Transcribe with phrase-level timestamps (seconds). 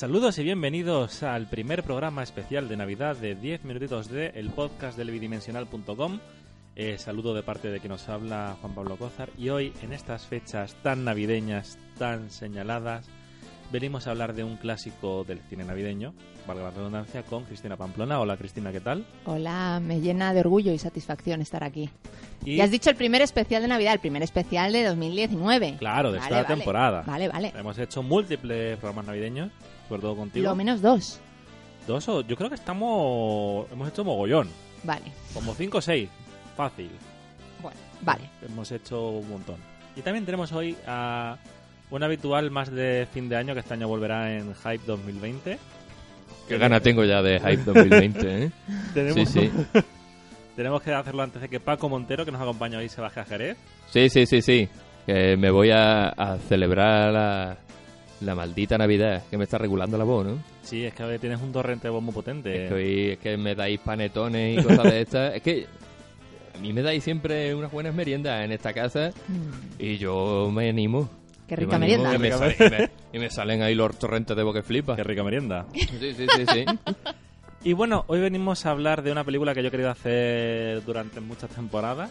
[0.00, 4.96] Saludos y bienvenidos al primer programa especial de Navidad de 10 minutitos de el podcast
[4.96, 6.20] del bidimensional.com.
[6.74, 10.24] Eh, saludo de parte de quien nos habla Juan Pablo Cózar y hoy en estas
[10.24, 13.10] fechas tan navideñas, tan señaladas,
[13.70, 16.14] venimos a hablar de un clásico del cine navideño,
[16.46, 18.20] valga la redundancia, con Cristina Pamplona.
[18.20, 19.04] Hola Cristina, ¿qué tal?
[19.26, 21.90] Hola, me llena de orgullo y satisfacción estar aquí.
[22.46, 25.76] Y, has dicho el primer especial de Navidad, el primer especial de 2019.
[25.78, 26.56] claro, de Vale, esta vale.
[26.56, 27.02] temporada.
[27.02, 27.52] Vale, vale.
[27.54, 29.50] Hemos hecho múltiples programas navideños,
[29.90, 30.44] sobre todo contigo.
[30.48, 31.20] Lo menos dos.
[31.86, 34.48] Dos o- yo creo que estamos hemos hecho mogollón,
[34.84, 35.04] Vale.
[35.34, 36.08] como cinco o seis,
[36.56, 36.90] fácil.
[37.60, 38.22] Bueno, vale.
[38.48, 39.56] Hemos hecho un montón.
[39.96, 41.36] Y también tenemos hoy a
[41.90, 45.58] un habitual más de fin de año que este año volverá en Hype 2020.
[46.48, 48.50] Qué gana tengo ya de Hype 2020, ¿eh?
[48.94, 49.50] Tenemos, Sí, sí.
[50.56, 53.24] tenemos que hacerlo antes de que Paco Montero, que nos acompaña hoy, se baje a
[53.24, 53.56] Jerez.
[53.88, 54.68] Sí, sí, sí, sí.
[55.06, 57.56] Que me voy a, a celebrar la,
[58.20, 60.38] la maldita Navidad que me está regulando la voz, ¿no?
[60.62, 62.64] Sí, es que tienes un torrente de voz muy potente.
[62.64, 65.34] Es, que hoy- es que me dais panetones y cosas de estas.
[65.34, 65.66] Es que
[66.54, 70.68] a mí me dais siempre unas buenas meriendas en esta casa Mm, y yo me
[70.68, 71.08] animo.
[71.48, 72.12] Qué rica me animo, merienda.
[72.12, 74.94] que me sale- y, me, y me salen ahí los torrentes de boca que flipa.
[74.96, 75.66] Qué rica merienda.
[75.74, 76.64] Sí, sí, sí, sí.
[77.64, 81.20] Y bueno, hoy venimos a hablar de una película que yo he querido hacer durante
[81.20, 82.10] muchas temporadas.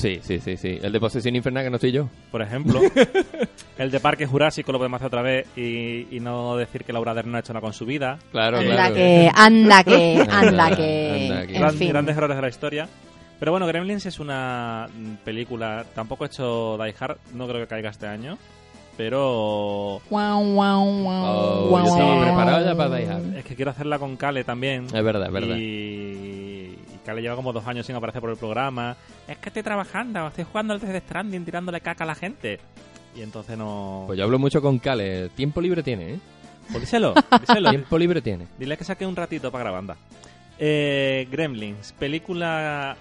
[0.00, 0.78] sí, sí, sí, sí.
[0.82, 2.08] El de Posesión Infernal que no estoy yo.
[2.30, 2.80] Por ejemplo,
[3.78, 7.14] el de Parque Jurásico lo podemos hacer otra vez y, y no decir que Laura
[7.14, 8.18] Dern no ha hecho nada con su vida.
[8.32, 8.94] Claro, Anda claro.
[8.94, 11.26] que, anda que, anda que.
[11.28, 11.54] anda que.
[11.54, 11.88] En Gran- fin.
[11.90, 12.88] Grandes errores de la historia.
[13.38, 14.86] Pero bueno, Gremlins es una
[15.24, 15.84] película.
[15.94, 18.36] Tampoco he hecho Die Hard, no creo que caiga este año.
[18.96, 23.36] Pero Guau, guau, guau, Oh, yo estaba preparado ya para Die Hard.
[23.38, 24.84] es que quiero hacerla con Kale también.
[24.92, 25.56] Es verdad, es verdad.
[25.56, 26.39] Y,
[27.10, 28.96] Kale lleva como dos años sin aparecer por el programa.
[29.26, 32.60] Es que estoy trabajando, estoy jugando al Death Stranding, tirándole caca a la gente.
[33.16, 34.04] Y entonces no.
[34.06, 35.28] Pues yo hablo mucho con Cale.
[35.30, 36.20] Tiempo libre tiene, ¿eh?
[36.70, 37.70] Pues díselo, díselo.
[37.70, 38.46] Tiempo libre tiene.
[38.56, 39.96] Dile que saque un ratito para grabar, anda.
[40.56, 42.96] Eh, Gremlins, película.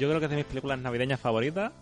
[0.00, 1.72] Yo creo que es de mis películas navideñas favoritas.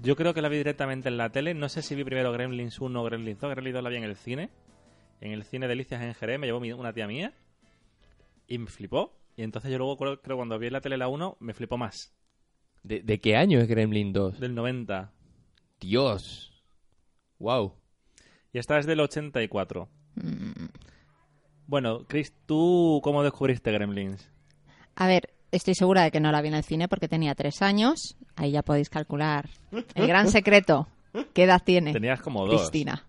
[0.00, 1.54] Yo creo que la vi directamente en la tele.
[1.54, 3.50] No sé si vi primero Gremlins 1 o Gremlins 2.
[3.50, 4.50] Gremlins 2 la vi en el cine.
[5.20, 6.38] En el cine Delicias en Jerez.
[6.38, 7.32] Me llevó una tía mía.
[8.46, 9.21] Y me flipó.
[9.42, 11.76] Y entonces yo luego creo, creo cuando vi en la tele la 1 me flipó
[11.76, 12.14] más.
[12.84, 14.38] ¿De, de qué año es Gremlin 2?
[14.38, 15.10] Del 90.
[15.80, 16.52] Dios.
[17.40, 17.74] Wow.
[18.52, 19.88] Y esta es del 84.
[20.14, 20.66] Mm.
[21.66, 24.30] Bueno, Chris, ¿tú cómo descubriste Gremlins?
[24.94, 27.62] A ver, estoy segura de que no la vi en el cine porque tenía tres
[27.62, 28.16] años.
[28.36, 29.50] Ahí ya podéis calcular.
[29.96, 30.86] El gran secreto.
[31.34, 31.92] ¿Qué edad tiene?
[31.92, 32.60] Tenías como dos.
[32.60, 33.04] Cristina.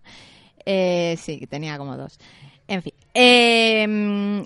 [0.66, 2.18] Eh, sí, tenía como dos.
[2.66, 2.94] En fin.
[3.14, 4.42] Eh,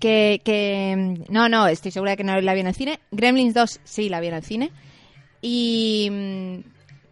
[0.00, 1.24] que, que.
[1.28, 3.00] No, no, estoy segura de que no la vi en el cine.
[3.10, 4.70] Gremlins 2 sí la vi en el cine.
[5.42, 6.08] Y.
[6.10, 6.56] mm,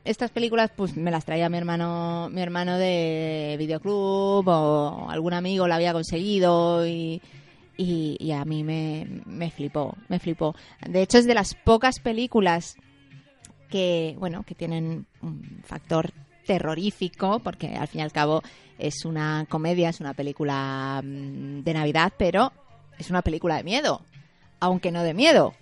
[0.05, 5.67] Estas películas, pues me las traía mi hermano, mi hermano de videoclub o algún amigo
[5.67, 7.23] la había conseguido y,
[7.79, 10.55] y, y a mí me, me flipó, me flipó.
[10.87, 12.77] De hecho, es de las pocas películas
[13.71, 16.10] que, bueno, que tienen un factor
[16.47, 18.43] terrorífico, porque al fin y al cabo
[18.78, 22.53] es una comedia, es una película mm, de Navidad, pero
[22.99, 24.03] es una película de miedo,
[24.61, 25.55] aunque no de miedo.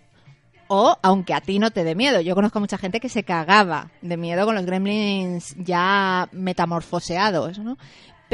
[0.69, 2.21] O aunque a ti no te dé miedo.
[2.21, 7.59] Yo conozco a mucha gente que se cagaba de miedo con los gremlins ya metamorfoseados,
[7.59, 7.77] ¿no?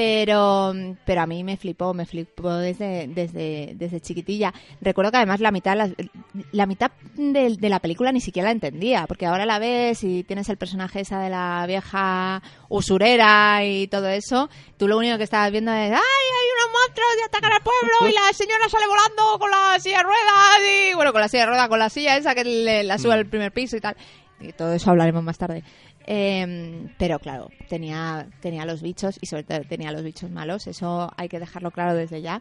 [0.02, 0.72] Pero,
[1.04, 4.54] pero a mí me flipó, me flipó desde, desde, desde chiquitilla.
[4.80, 5.90] Recuerdo que además la mitad, la,
[6.52, 10.22] la mitad de, de la película ni siquiera la entendía, porque ahora la ves y
[10.22, 14.48] tienes el personaje esa de la vieja usurera y todo eso.
[14.76, 18.08] Tú lo único que estabas viendo es, ¡ay, hay unos monstruos y atacan al pueblo!
[18.08, 20.60] Y la señora sale volando con la silla de ruedas
[20.92, 23.14] y, bueno, con la silla de ruedas, con la silla esa que le- la sube
[23.14, 23.96] al primer piso y tal.
[24.40, 25.64] y todo eso hablaremos más tarde.
[26.10, 30.66] Eh, pero claro, tenía, tenía los bichos y sobre todo tenía los bichos malos.
[30.66, 32.40] Eso hay que dejarlo claro desde ya.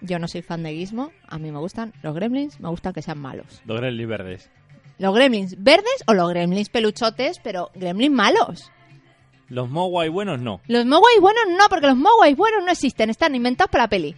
[0.00, 1.10] Yo no soy fan de Gizmo.
[1.26, 3.60] A mí me gustan los gremlins, me gustan que sean malos.
[3.66, 4.50] Los gremlins verdes.
[4.98, 8.70] ¿Los gremlins verdes o los gremlins peluchotes, pero gremlins malos?
[9.48, 10.60] Los Mogwai buenos no.
[10.68, 14.14] Los Mogwai buenos no, porque los Mogwai buenos no existen, están inventados para la peli.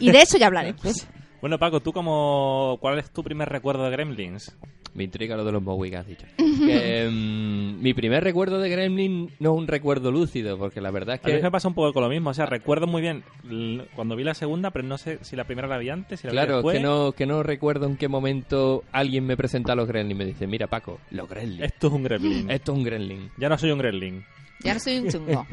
[0.00, 1.06] Y de eso ya hablaremos.
[1.40, 4.56] Bueno, Paco, ¿tú como cuál es tu primer recuerdo de Gremlins?
[4.98, 6.26] Me intriga lo de los Mowi que has dicho.
[6.36, 11.14] Que, mm, mi primer recuerdo de Gremlin no es un recuerdo lúcido, porque la verdad
[11.14, 11.42] es A mí que...
[11.42, 12.30] me pasa un poco con lo mismo.
[12.30, 15.44] O sea, recuerdo muy bien l- cuando vi la segunda, pero no sé si la
[15.44, 16.76] primera la vi antes, si la vi Claro, después.
[16.76, 20.18] que no, que no recuerdo en qué momento alguien me presenta a los Gremlin y
[20.18, 21.62] me dice, mira Paco, los Gremlin.
[21.62, 22.50] Esto es un Gremlin.
[22.50, 23.30] Esto es un Gremlin.
[23.38, 24.24] ya no soy un Gremlin.
[24.64, 25.46] Ya no soy un chungo.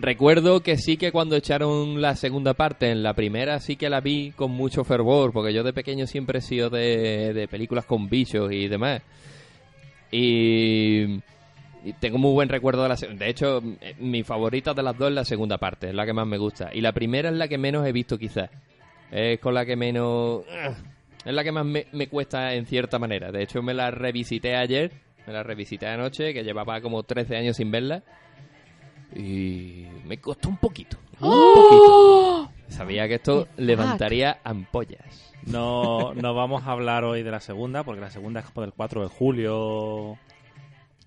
[0.00, 4.00] Recuerdo que sí que cuando echaron la segunda parte, en la primera sí que la
[4.00, 8.08] vi con mucho fervor, porque yo de pequeño siempre he sido de, de películas con
[8.08, 9.02] bichos y demás.
[10.10, 11.20] Y,
[11.84, 13.24] y tengo muy buen recuerdo de la segunda.
[13.24, 16.12] De hecho, eh, mi favorita de las dos es la segunda parte, es la que
[16.12, 16.70] más me gusta.
[16.72, 18.50] Y la primera es la que menos he visto quizás.
[19.10, 20.42] Es con la que menos...
[21.24, 23.30] Es la que más me, me cuesta en cierta manera.
[23.30, 24.90] De hecho, me la revisité ayer,
[25.26, 28.02] me la revisité anoche, que llevaba como 13 años sin verla.
[29.14, 30.96] Y me costó un poquito.
[31.20, 32.50] Un poquito.
[32.68, 35.32] Sabía que esto levantaría ampollas.
[35.46, 38.72] No, no vamos a hablar hoy de la segunda, porque la segunda es como del
[38.72, 40.18] 4 de julio,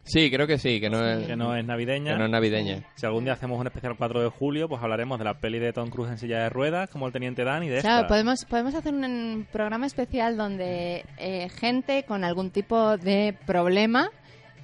[0.07, 2.11] Sí, creo que sí, que no es, que no es navideña.
[2.11, 2.83] que no es navideña.
[2.93, 5.73] Si algún día hacemos un especial 4 de julio, pues hablaremos de la peli de
[5.73, 8.07] Tom Cruise en silla de ruedas, como el Teniente Dan, y de Claro, esta.
[8.07, 14.11] podemos, podemos hacer un programa especial donde eh, gente con algún tipo de problema,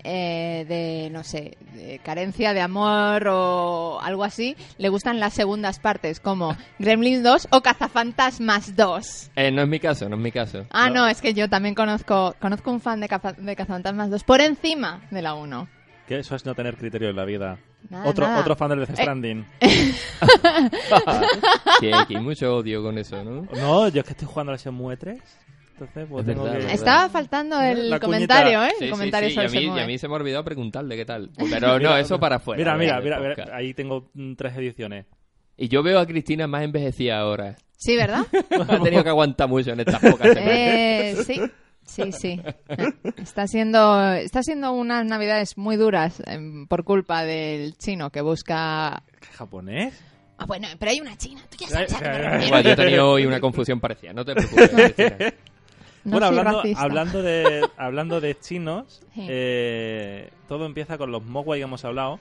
[0.04, 5.80] eh, de, no sé, de carencia de amor o algo así, le gustan las segundas
[5.80, 9.32] partes, como Gremlins 2 o Cazafantasmas 2.
[9.36, 10.66] Eh, no es mi caso, no es mi caso.
[10.72, 10.96] Ah, No.
[11.02, 14.42] no, es que yo también conozco conozco un fan de, Caza- de Cazafantasmas 2 por
[14.42, 15.68] encima de la 1.
[16.08, 17.58] Que eso es no tener criterio en la vida.
[17.90, 18.42] Nada, otro, nada.
[18.42, 19.02] otro fan del Death Eh.
[19.02, 19.46] Stranding.
[21.80, 23.48] Sí, aquí hay mucho odio con eso, ¿no?
[23.60, 25.20] No, yo es que estoy jugando al Shenmue 3.
[25.82, 26.74] Entonces, pues Es tengo verdad, que...
[26.74, 28.06] Estaba faltando el La cuñita.
[28.06, 28.70] comentario, ¿eh?
[28.78, 30.18] Sí, el sí, comentario sí, y sobre a, mí, y a mí se me ha
[30.18, 31.32] olvidado preguntarle qué tal.
[31.50, 32.60] Pero no, eso para afuera.
[32.60, 35.06] Mira, mira, del mira, mira, ahí tengo tres ediciones.
[35.58, 37.56] Y yo veo a Cristina más envejecida ahora.
[37.78, 38.26] Sí, ¿verdad?
[38.70, 40.48] ha tenido que aguantar mucho en estas pocas semanas.
[40.48, 41.42] Eh, sí,
[41.84, 42.42] sí, sí.
[43.18, 49.02] Está siendo, está siendo unas navidades muy duras em, por culpa del chino que busca...
[49.34, 50.00] ¿Japonés?
[50.38, 51.42] Ah, bueno, pero hay una china.
[51.52, 52.46] Tú ya sabes a qué me Eh, eh, refiero.
[52.48, 55.34] Igual, yo he tenido hoy una confusión parecida, no te preocupes.
[56.04, 59.26] No bueno, hablando, hablando, de, hablando de chinos, Sí.
[59.30, 62.20] eh, todo empieza con los mogwai que hemos hablado,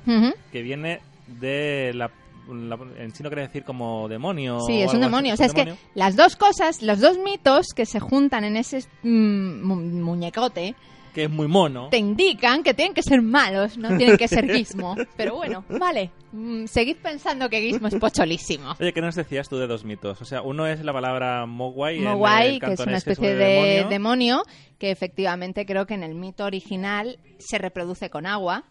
[0.53, 2.11] que viene de la,
[2.49, 4.61] la- En chino quiere decir como demonio.
[4.67, 5.35] Sí, o es un demonio.
[5.35, 8.85] O sea, es que las dos cosas, los dos mitos que se juntan en ese
[9.03, 10.75] mm, mu- muñecote,
[11.15, 11.89] Que es muy mono.
[11.91, 14.97] te indican que tienen que ser malos, no tienen que ser Gizmo.
[15.17, 16.11] Pero bueno, vale.
[16.33, 18.77] Mm, seguid pensando que Gizmo es pocholísimo.
[18.79, 20.21] Oye, ¿qué nos decías tú de dos mitos?
[20.23, 21.99] O sea, uno es la palabra mogwai.
[22.01, 23.89] Mogwai, que es una especie es de demonio.
[23.89, 24.43] demonio.
[24.79, 28.65] que efectivamente creo que en el mito original se reproduce con agua.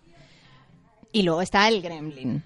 [1.12, 2.44] Y luego está el gremlin.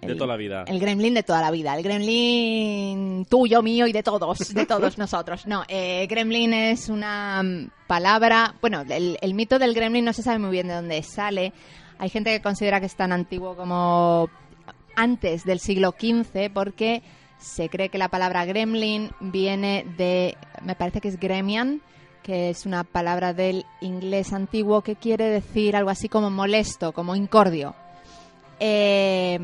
[0.00, 0.64] De toda la vida.
[0.66, 1.76] El gremlin de toda la vida.
[1.76, 5.46] El gremlin tuyo, mío y de todos, de todos nosotros.
[5.46, 8.54] No, eh, gremlin es una mm, palabra...
[8.60, 11.52] Bueno, el, el mito del gremlin no se sabe muy bien de dónde sale.
[11.98, 14.30] Hay gente que considera que es tan antiguo como
[14.96, 17.02] antes del siglo XV porque
[17.38, 20.36] se cree que la palabra gremlin viene de...
[20.62, 21.82] Me parece que es gremian,
[22.22, 27.16] que es una palabra del inglés antiguo que quiere decir algo así como molesto, como
[27.16, 27.74] incordio.
[28.60, 29.38] Eh,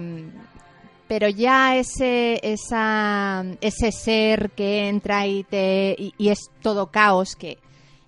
[1.08, 7.58] pero ya ese, ese ser que entra y, te, y, y es todo caos, que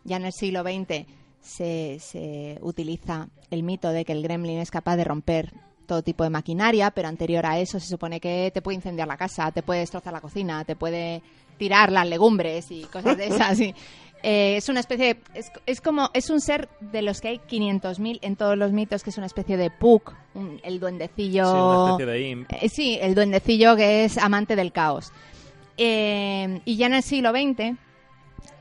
[0.05, 1.07] ya en el siglo XX
[1.41, 5.53] se, se utiliza el mito de que el gremlin es capaz de romper
[5.87, 9.17] todo tipo de maquinaria, pero anterior a eso se supone que te puede incendiar la
[9.17, 11.23] casa, te puede destrozar la cocina, te puede
[11.59, 13.61] tirar las legumbres y cosas de esas.
[13.61, 13.75] y,
[14.23, 17.39] eh, es una especie de, es, es como es un ser de los que hay
[17.39, 21.59] 500.000 en todos los mitos que es una especie de Puck, un- el duendecillo Sí,
[21.59, 22.53] una especie de imp.
[22.53, 25.13] eh, sí, el duendecillo que es amante del caos.
[25.77, 27.77] Eh, y ya en el siglo XX,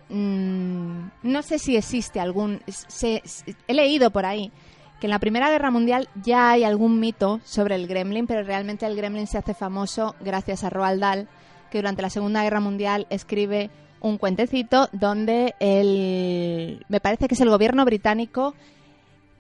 [0.10, 2.62] mm, no sé si existe algún...
[2.68, 4.52] se- se- he leído por ahí
[5.00, 8.86] que en la Primera Guerra Mundial ya hay algún mito sobre el gremlin, pero realmente
[8.86, 11.28] el gremlin se hace famoso gracias a Roald Dahl,
[11.70, 13.70] que durante la Segunda Guerra Mundial escribe
[14.00, 16.86] un cuentecito donde el...
[16.88, 18.54] me parece que es el gobierno británico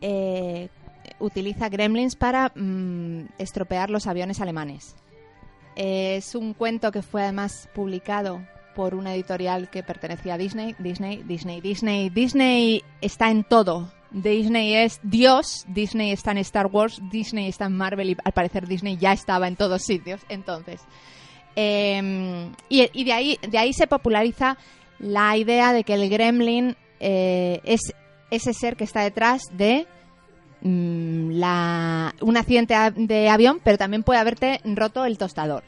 [0.01, 0.69] eh,
[1.19, 4.96] utiliza gremlins para mm, estropear los aviones alemanes.
[5.75, 8.41] Eh, es un cuento que fue además publicado
[8.75, 10.75] por una editorial que pertenecía a Disney.
[10.79, 13.91] Disney, Disney, Disney, Disney está en todo.
[14.12, 18.67] Disney es Dios, Disney está en Star Wars, Disney está en Marvel y al parecer
[18.67, 20.22] Disney ya estaba en todos sitios.
[20.29, 20.81] Entonces,
[21.58, 24.58] eh, y, y de ahí de ahí se populariza
[25.00, 27.82] la idea de que el Gremlin eh, es
[28.32, 29.86] ese ser que está detrás de
[30.62, 35.64] mm, la, un accidente de avión, pero también puede haberte roto el tostador.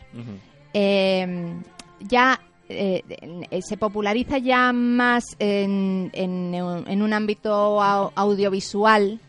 [0.73, 1.53] Eh,
[2.01, 3.03] ya eh,
[3.67, 9.19] se populariza ya más en, en, en un ámbito au- audiovisual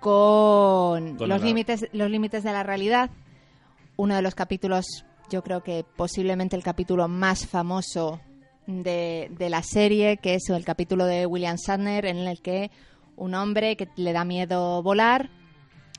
[0.00, 3.10] con, Con los límites los límites de la realidad.
[3.96, 8.20] Uno de los capítulos, yo creo que posiblemente el capítulo más famoso
[8.66, 12.70] de, de la serie, que es el capítulo de William Shatner, en el que
[13.16, 15.30] un hombre que le da miedo volar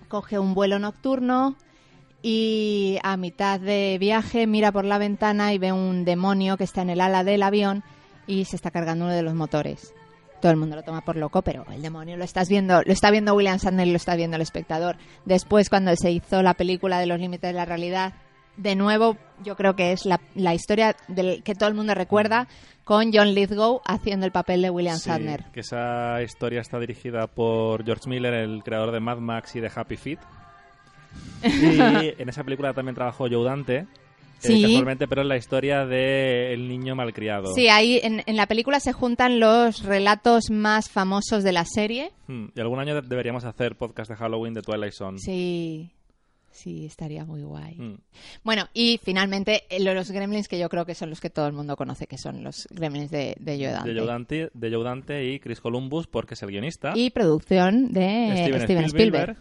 [0.07, 1.55] coge un vuelo nocturno
[2.21, 6.83] y a mitad de viaje mira por la ventana y ve un demonio que está
[6.83, 7.83] en el ala del avión
[8.27, 9.93] y se está cargando uno de los motores.
[10.41, 13.09] Todo el mundo lo toma por loco, pero el demonio lo estás viendo, lo está
[13.09, 14.97] viendo William Shatner y lo está viendo el espectador.
[15.25, 18.13] Después, cuando se hizo la película de los límites de la realidad,
[18.57, 22.47] de nuevo, yo creo que es la, la historia del que todo el mundo recuerda
[22.83, 25.45] con John Lithgow haciendo el papel de William Sí, Shatner.
[25.53, 29.71] que esa historia está dirigida por George Miller, el creador de Mad Max y de
[29.73, 30.19] Happy Feet.
[31.43, 33.87] Y en esa película también trabajó Joe Dante, eh,
[34.39, 34.61] Sí.
[34.61, 37.53] casualmente, pero es la historia del niño malcriado.
[37.53, 42.11] Sí, ahí en, en la película se juntan los relatos más famosos de la serie.
[42.27, 45.17] Hmm, Y algún año de- deberíamos hacer podcast de Halloween de Twilight Zone.
[45.19, 45.91] Sí,
[46.53, 47.75] sí, estaría muy guay.
[47.77, 47.97] Hmm.
[48.43, 51.47] Bueno, y finalmente eh, lo- los gremlins que yo creo que son los que todo
[51.47, 53.89] el mundo conoce, que son los gremlins de, de Joe Dante.
[53.93, 56.93] De Joe Dante, de Joe Dante y Chris Columbus, porque es el guionista.
[56.95, 59.37] Y producción de Steven, Steven, Spielberg, Spielberg.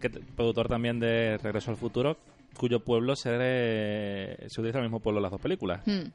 [0.00, 2.16] que productor también de Regreso al Futuro,
[2.58, 5.82] cuyo pueblo se, eh, se utiliza el mismo pueblo en las dos películas.
[5.86, 6.08] Hmm.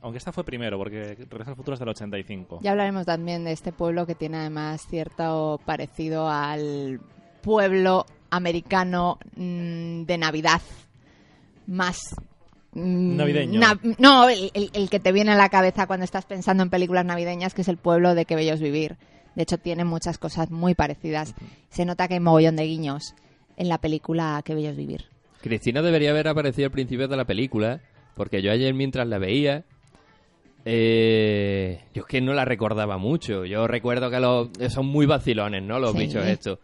[0.00, 2.60] Aunque esta fue primero, porque Regreso al Futuro es del 85.
[2.62, 7.00] Ya hablaremos también de este pueblo que tiene además cierto parecido al
[7.42, 10.60] pueblo americano mm, de Navidad.
[11.66, 11.98] Más...
[12.72, 13.60] mm, Navideño.
[13.60, 16.70] na- no, el, el- el que te viene a la cabeza cuando estás pensando en
[16.70, 18.96] películas navideñas, que es el pueblo de Que Bellos Vivir.
[19.34, 21.34] De hecho, tiene muchas cosas muy parecidas.
[21.70, 23.14] Se nota que hay mogollón de guiños
[23.56, 25.04] en la película Que Bellos Vivir.
[25.40, 27.80] Cristina debería haber aparecido al principio de la película,
[28.14, 29.64] porque yo ayer mientras la veía,
[30.64, 33.44] eh, yo es que no la recordaba mucho.
[33.44, 35.78] Yo recuerdo que los, son muy vacilones, ¿no?
[35.78, 35.98] Los Sí.
[35.98, 36.58] bichos estos.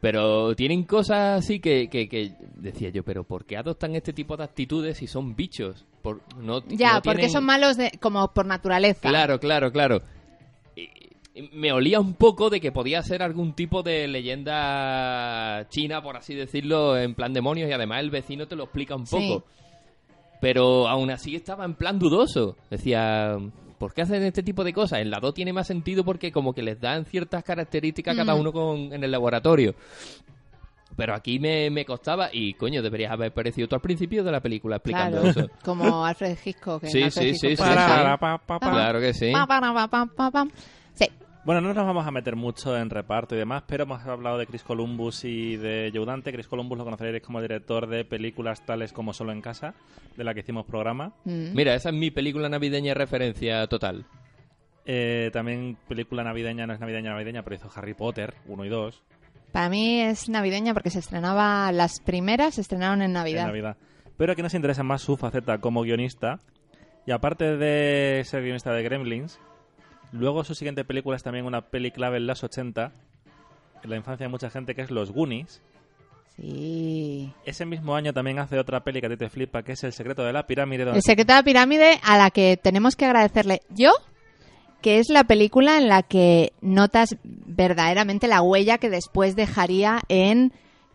[0.00, 4.36] Pero tienen cosas así que, que, que decía yo, pero ¿por qué adoptan este tipo
[4.36, 5.84] de actitudes si son bichos?
[6.02, 9.08] Por, no, Ya, no porque tienen- son malos de, como por naturaleza.
[9.08, 10.00] Claro, claro, claro.
[10.76, 10.88] Y-
[11.34, 16.16] y me olía un poco de que podía ser algún tipo de leyenda china, por
[16.16, 19.16] así decirlo, en plan demonios, y además el vecino te lo explica un Sí.
[19.16, 19.46] poco.
[20.40, 22.56] Pero aún así estaba en plan dudoso.
[22.70, 23.36] Decía,
[23.78, 25.00] ¿por qué hacen este tipo de cosas?
[25.00, 28.34] En la 2 tiene más sentido porque como que les dan ciertas características a cada
[28.34, 28.40] Mm.
[28.40, 29.74] uno con, en el laboratorio.
[30.96, 34.40] Pero aquí me, me costaba, y coño, deberías haber aparecido tú al principio de la
[34.40, 35.50] película explicando Claro, eso.
[35.64, 36.84] como Alfred Hitchcock.
[36.86, 37.62] Sí, Alfred sí, Hitchcock sí, sí, sí.
[37.62, 38.70] Para, pa, pa, pa.
[38.70, 39.30] Claro que sí.
[41.48, 44.46] Bueno, no nos vamos a meter mucho en reparto y demás, pero hemos hablado de
[44.46, 46.30] Chris Columbus y de Joe Dante.
[46.30, 49.72] Chris Columbus lo conoceréis como director de películas tales como Solo en Casa,
[50.14, 51.14] de la que hicimos programa.
[51.24, 51.54] Mm.
[51.54, 54.04] Mira, esa es mi película navideña referencia total.
[54.84, 59.02] Eh, también película navideña, no es navideña navideña, pero hizo Harry Potter 1 y 2
[59.50, 63.44] Para mí es navideña porque se estrenaba, las primeras se estrenaron en Navidad.
[63.44, 63.76] en Navidad.
[64.18, 66.40] Pero aquí nos interesa más su faceta como guionista.
[67.06, 69.40] Y aparte de ser guionista de Gremlins,
[70.12, 72.92] luego su siguiente película es también una peli clave en los 80,
[73.84, 75.62] en la infancia de mucha gente, que es Los Goonies.
[76.36, 77.32] Sí.
[77.44, 79.92] Ese mismo año también hace otra peli que a ti te flipa, que es El
[79.92, 80.84] secreto de la pirámide.
[80.84, 83.90] El secreto de la pirámide a la que tenemos que agradecerle yo,
[84.80, 90.52] que es la película en la que notas verdaderamente la huella que después dejaría en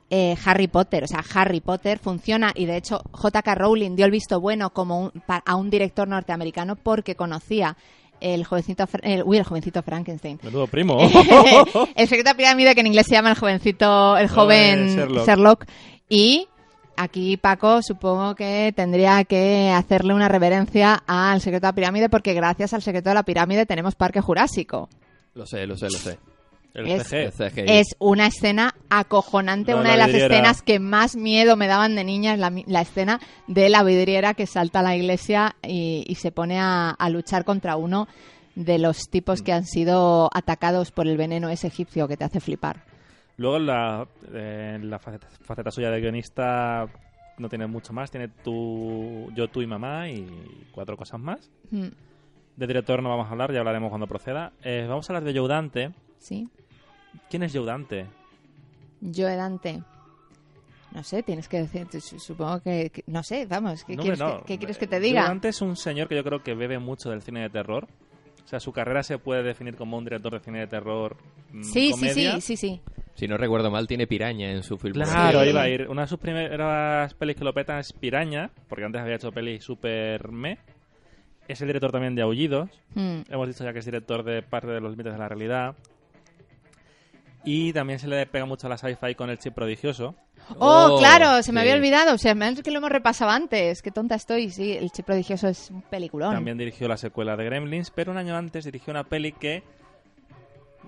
[0.09, 1.03] eh, Harry Potter.
[1.03, 3.55] O sea, Harry Potter funciona y de hecho J.K.
[3.55, 7.75] Rowling dio el visto bueno como un- a un director norteamericano porque conocía
[8.23, 10.39] el jovencito, el, uy, el jovencito Frankenstein.
[10.41, 10.97] Menudo primo.
[11.95, 15.25] el secreto de pirámide, que en inglés se llama el jovencito, el joven Sherlock.
[15.27, 15.65] Sherlock.
[16.07, 16.47] Y
[16.95, 22.33] aquí Paco supongo que tendría que hacerle una reverencia al secreto de la pirámide porque
[22.33, 24.89] gracias al secreto de la pirámide tenemos Parque Jurásico.
[25.33, 26.17] Lo sé, lo sé, lo sé.
[26.73, 27.59] El Es- CG.
[27.59, 27.69] El.
[27.69, 30.33] Es una escena acojonante, una la de las vidriera.
[30.35, 34.33] escenas que más miedo me daban de niña es la, la escena de la vidriera
[34.33, 38.07] que salta a la iglesia y, y se pone a, a luchar contra uno
[38.55, 42.39] de los tipos que han sido atacados por el veneno ese egipcio que te hace
[42.39, 42.83] flipar.
[43.37, 46.85] Luego en la, eh, la faceta, faceta suya de guionista
[47.39, 48.11] no tiene mucho más.
[48.11, 50.25] Tiene tú, yo, tú y mamá y
[50.71, 51.49] cuatro cosas más.
[51.71, 51.87] Mm,
[52.57, 54.53] De director no vamos a hablar, ya hablaremos cuando proceda.
[54.63, 55.91] Eh, vamos a hablar de Joe Dante.
[56.19, 56.47] Sí.
[57.29, 58.05] ¿Quién es Joe Dante?
[59.01, 59.81] Joe Dante.
[60.91, 64.39] No sé, tienes que decir, supongo que, que- no sé, vamos, ¿qué, No, quieres, no.
[64.41, 65.23] que, qué quieres que Eh, te Joe diga?
[65.23, 67.87] Dante es un señor que yo creo que bebe mucho del cine de terror.
[68.45, 71.17] O sea, su carrera se puede definir como un director de cine de terror.
[71.51, 72.81] mm, Sí, sí, sí, sí, sí.
[73.15, 74.93] Si no recuerdo mal, tiene piraña en su film.
[74.93, 75.49] Claro, Sí.
[75.49, 75.87] iba a ir.
[75.89, 79.63] Una de sus primeras pelis que lo petan es Piraña, porque antes había hecho pelis
[79.63, 80.57] super me.
[81.47, 82.69] Es el director también de Aullidos.
[82.95, 83.21] Mm.
[83.29, 85.75] Hemos dicho ya que es director de Parte de los Límites de la Realidad.
[87.45, 90.15] Y también se le pega mucho a la sci-fi con el chip prodigioso.
[90.59, 91.67] Oh, Oh, claro, se me sí.
[91.67, 92.15] había olvidado.
[92.15, 93.81] O sea, me que lo hemos repasado antes.
[93.81, 94.49] Qué tonta estoy.
[94.49, 96.33] Sí, El Che Prodigioso es un peliculón.
[96.33, 99.63] También dirigió la secuela de Gremlins, pero un año antes dirigió una peli que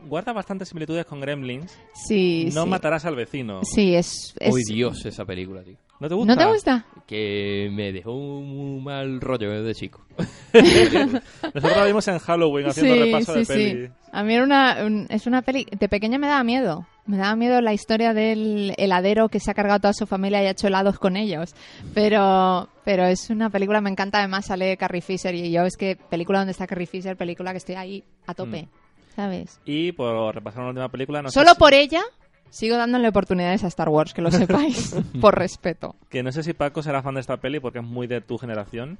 [0.05, 1.77] guarda bastantes similitudes con Gremlins.
[2.07, 2.69] Sí, no sí.
[2.69, 3.61] matarás al vecino.
[3.63, 4.33] Sí, es...
[4.39, 5.75] es- Uy, Dios, esa película, tío.
[5.99, 6.33] ¿No te gusta?
[6.35, 6.85] ¿No te gusta?
[7.07, 10.05] Que me dejó un mal rollo de chico.
[10.53, 13.53] Nosotros la vimos en Halloween haciendo sí, repaso sí, de sí.
[13.53, 13.89] peli.
[14.11, 15.65] A mí era una, un- es una peli...
[15.77, 16.85] De pequeña me daba miedo.
[17.05, 20.41] Me daba miedo la historia del heladero que se ha cargado a toda su familia
[20.43, 21.53] y ha hecho helados con ellos.
[21.93, 24.19] Pero, pero es una película, me encanta.
[24.19, 27.57] Además sale Carrie Fisher y yo es que película donde está Carrie Fisher, película que
[27.57, 28.63] estoy ahí a tope.
[28.63, 28.84] Mm.
[29.15, 29.59] ¿Sabes?
[29.65, 32.01] Y por repasar una última película, no sé Solo si- por ella
[32.49, 34.95] sigo dándole oportunidades a Star Wars, que lo sepáis.
[35.21, 35.95] por respeto.
[36.09, 38.37] que no sé si Paco será fan de esta peli porque es muy de tu
[38.37, 38.97] generación.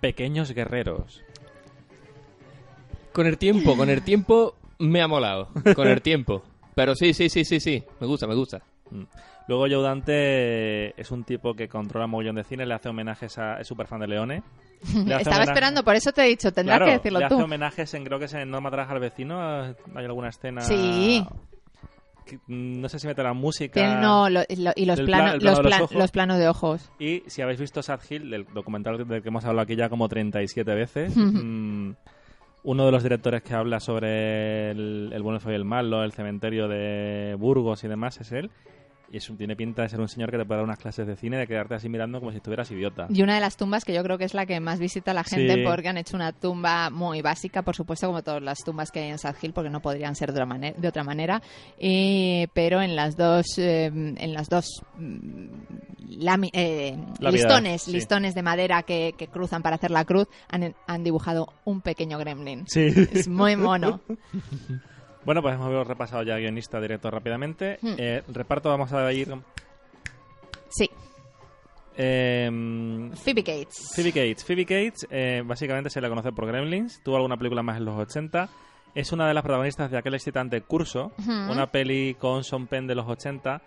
[0.00, 1.22] Pequeños guerreros.
[3.12, 5.48] Con el tiempo, con el tiempo me ha molado.
[5.74, 6.42] Con el tiempo.
[6.74, 7.82] Pero sí, sí, sí, sí, sí.
[7.98, 8.62] Me gusta, me gusta.
[9.48, 13.38] Luego Joe Dante es un tipo que controla un mogollón de cine, le hace homenajes
[13.38, 13.60] a...
[13.60, 14.42] es súper fan de Leone.
[14.94, 17.28] Le hace Estaba homenaje- esperando, por eso te he dicho, tendrás Claro, que decirlo le
[17.28, 17.34] tú.
[17.34, 20.60] hace homenajes en, creo que es en No matarás al vecino, hay alguna escena...
[20.62, 21.24] Sí.
[22.26, 23.72] que, no sé si mete la música...
[23.74, 25.96] Tiene- no, lo- lo- y los, plano- plano los, de los plan- ojos.
[25.96, 26.90] los planos de ojos.
[26.98, 30.08] Y si habéis visto Sad Hill, el documental del que hemos hablado aquí ya como
[30.08, 31.92] 37 veces, mm,
[32.64, 36.02] uno de los directores que habla sobre el, el bueno, el feo y el malo,
[36.02, 38.50] el cementerio de Burgos y demás es él.
[39.36, 41.46] Tiene pinta de ser un señor que te puede dar unas clases de cine, de
[41.46, 43.06] quedarte así mirando como si estuvieras idiota.
[43.10, 45.24] Y una de las tumbas que yo creo que es la que más visita la
[45.24, 45.62] gente Sí.
[45.64, 49.10] porque han hecho una tumba muy básica, por supuesto, como todas las tumbas que hay
[49.10, 51.42] en Sad Hill, porque no podrían ser de otra, de otra manera.
[51.78, 55.46] Y- pero en las dos, eh, en las dos mm,
[56.20, 57.92] lami- eh, listones, sí.
[57.92, 62.18] listones de madera que, que cruzan para hacer la cruz, han, han dibujado un pequeño
[62.18, 62.64] gremlin.
[62.66, 62.86] Sí.
[63.12, 64.00] Es muy mono.
[65.26, 67.78] Bueno, pues hemos repasado ya guionista, director rápidamente.
[67.82, 67.94] Hmm.
[67.98, 69.28] Eh, reparto vamos a ir...
[70.68, 70.88] Sí,
[71.96, 72.48] Eh,
[73.24, 73.90] Phoebe Gates.
[73.96, 74.44] Phoebe Cates.
[74.44, 77.02] Phoebe Cates, eh, básicamente se la conoce por Gremlins.
[77.02, 78.48] Tuvo alguna película más en los 80.
[78.94, 82.94] Es una de las protagonistas de aquel excitante Curso, una peli con Sean Penn de
[82.94, 83.60] los 80.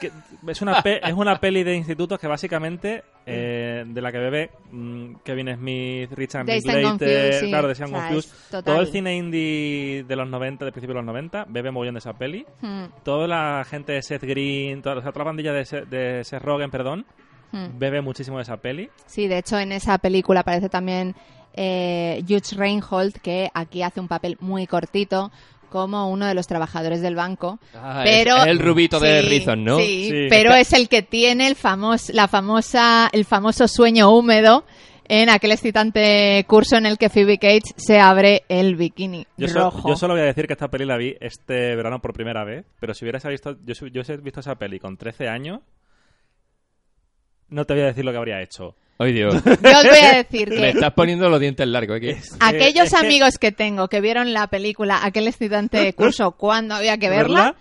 [0.00, 0.10] Que
[0.48, 4.50] es, una pe- es una peli de institutos que básicamente eh, de la que bebe
[4.70, 7.48] mm, Kevin Smith, Richard Linklater, sí.
[7.48, 8.62] claro, de Sean O sea, Confused.
[8.64, 11.98] Todo el cine indie de los 90, de principios de los 90, bebe mogollón de
[12.00, 12.44] esa peli.
[12.60, 15.86] Hmm, Toda la gente de Seth Green, toda, o sea, toda la bandilla de, Seth-
[15.86, 17.06] de Seth Rogen, perdón,
[17.52, 17.78] hmm.
[17.78, 18.90] bebe muchísimo de esa peli.
[19.06, 21.14] Sí, de hecho en esa película aparece también
[21.56, 25.30] eh, Hugh Reinhold, que aquí hace un papel muy cortito
[25.74, 27.58] como uno de los trabajadores del banco.
[27.74, 29.78] Ah, pero es el rubito de Sí, Rizon, ¿no?
[29.78, 30.26] Sí, Sí.
[30.30, 34.64] pero es el que tiene el famos, la famosa, el famoso sueño húmedo
[35.08, 39.58] en aquel excitante curso en el que Phoebe Cates se abre el bikini Yo, so-
[39.64, 39.88] rojo.
[39.88, 42.64] yo solo voy a decir que esta peli la vi este verano por primera vez,
[42.78, 45.58] pero si hubieras visto, yo, yo he visto esa peli con 13 años,
[47.48, 48.76] no te voy a decir lo que habría hecho.
[48.98, 49.34] Ay, Dios.
[49.44, 52.10] Yo os voy a decir Me que estás poniendo los dientes largos aquí.
[52.40, 56.96] aquellos es que- amigos que tengo que vieron la película, aquel excitante curso, cuando había
[56.98, 57.56] que verla, ¿Verla?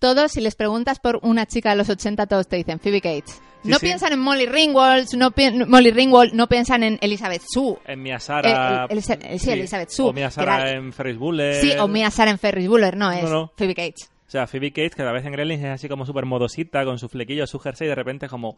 [0.00, 3.40] todos, si les preguntas por una chica de los 80, todos te dicen Phoebe Cates.
[3.62, 3.86] Sí, no sí.
[3.86, 7.76] piensan en Molly Ringwald, no, pi- Molly Ringwald, no piensan en Elizabeth Sue.
[7.86, 8.86] En Mia Sara...
[8.90, 11.54] Eh, eh, eh, sí, Elizabeth Sue, O Mia Sara era- en Ferris Bueller.
[11.62, 13.52] Sí, o Mia Sara en Ferris Bueller, no, es No, no.
[13.56, 14.10] Phoebe Cates.
[14.26, 16.84] O sea, Phoebe Cates, que a la vez en Gremlins es así como súper modosita,
[16.84, 18.56] con su flequillo, su jersey, y de repente como...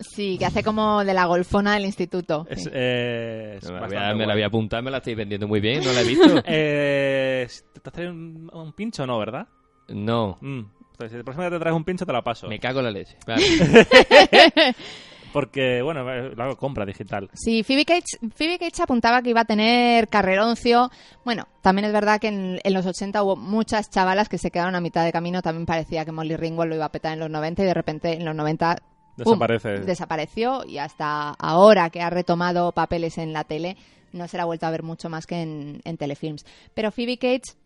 [0.00, 2.46] Sí, que hace como de la golfona del instituto.
[2.50, 2.70] Es, sí.
[2.72, 4.36] eh, es Me la, voy bastante a, me la guay.
[4.36, 6.42] voy a apuntar, me la estáis vendiendo muy bien, no la he visto.
[6.46, 9.46] Eh, ¿Te has traído un, un pincho o no, verdad?
[9.88, 10.60] No, Mm.
[10.92, 12.48] Entonces, si la próxima vez te traes un pincho, te la paso.
[12.48, 13.16] me cago en la leche.
[13.24, 13.42] Claro.
[15.32, 17.28] Porque, bueno, eh, la hago compra digital.
[17.34, 20.90] Sí, Phoebe Cates, Phoebe Cates apuntaba que iba a tener carreroncio.
[21.26, 24.74] Bueno, también es verdad que en, en los 80 hubo muchas chavalas que se quedaron
[24.76, 25.42] a mitad de camino.
[25.42, 28.12] También parecía que Molly Ringwald lo iba a petar en los 90 y de repente
[28.14, 28.78] en los 90
[29.16, 29.24] ¡pum!
[29.38, 29.68] Desaparece.
[29.80, 33.76] desapareció y hasta ahora que ha retomado papeles en la tele
[34.12, 36.44] no se la ha vuelto a ver mucho más que en, en telefilms.
[36.74, 37.56] Pero Phoebe Cates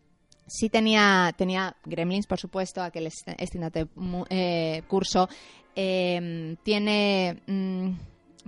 [0.46, 5.28] sí tenía, tenía Gremlins, por supuesto, aquel est- excitante mu- eh, curso.
[5.76, 7.40] Eh, tiene...
[7.46, 7.90] mm,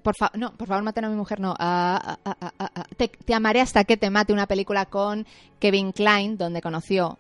[0.02, 1.54] por fa- no, por favor, maten a mi mujer, no.
[1.58, 2.84] Ah, ah, ah.
[2.96, 5.24] Te, te amaré hasta que te mate, una película con
[5.60, 7.18] Kevin Klein, donde conoció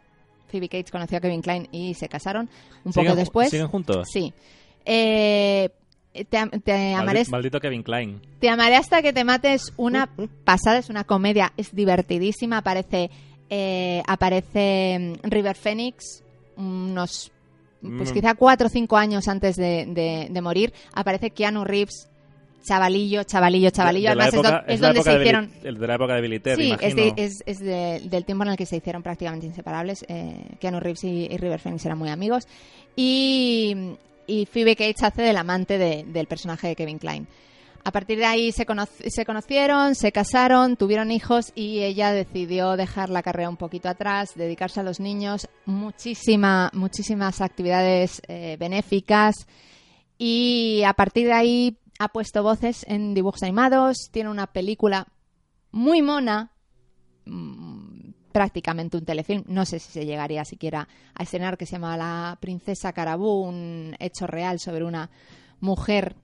[0.48, 2.48] Phoebe Cates conoció a Kevin Klein y se casaron
[2.84, 3.50] un ¿Siguen poco después.
[3.50, 4.08] ¿Siguen juntos?
[4.12, 4.34] Sí.
[4.84, 5.70] Eh,
[6.28, 8.20] te, am- te amaré, Maldi- Maldito Kevin Klein.
[8.38, 10.08] te amaré hasta que te mates una
[10.44, 13.10] pasada, es una comedia, es divertidísima, aparece
[13.48, 16.22] eh, aparece mm, River Phoenix
[16.56, 17.30] unos
[17.80, 18.14] pues Mm.
[18.14, 22.08] quizá cuatro o cinco años antes de, de- de morir, aparece Keanu Reeves,
[22.62, 25.50] chavalillo, chavalillo, chavalillo, además es do- donde se de hicieron...
[25.64, 27.14] El de la época de Billy Ted, Sí, es, imagino.
[27.16, 30.04] de- es- es de- del tiempo en el que se hicieron prácticamente inseparables.
[30.08, 32.46] Eh, Keanu Reeves y, y River Phoenix eran muy amigos.
[32.94, 33.74] Y,
[34.32, 37.26] y Phoebe Cates hace del amante de- del personaje de Kevin Klein.
[37.84, 38.64] A partir de ahí se,
[39.08, 44.30] se conocieron, se casaron, tuvieron hijos y ella decidió dejar la carrera un poquito atrás,
[44.36, 49.34] dedicarse a los niños, muchísima, muchísimas actividades eh, benéficas
[50.16, 55.08] y a partir de ahí ha puesto voces en dibujos animados, tiene una película
[55.72, 56.52] muy mona,
[58.32, 62.36] prácticamente un telefilm, no sé si se llegaría siquiera a estrenar, que se llama La
[62.40, 65.10] princesa Carabú, un hecho real sobre una
[65.60, 66.16] mujer,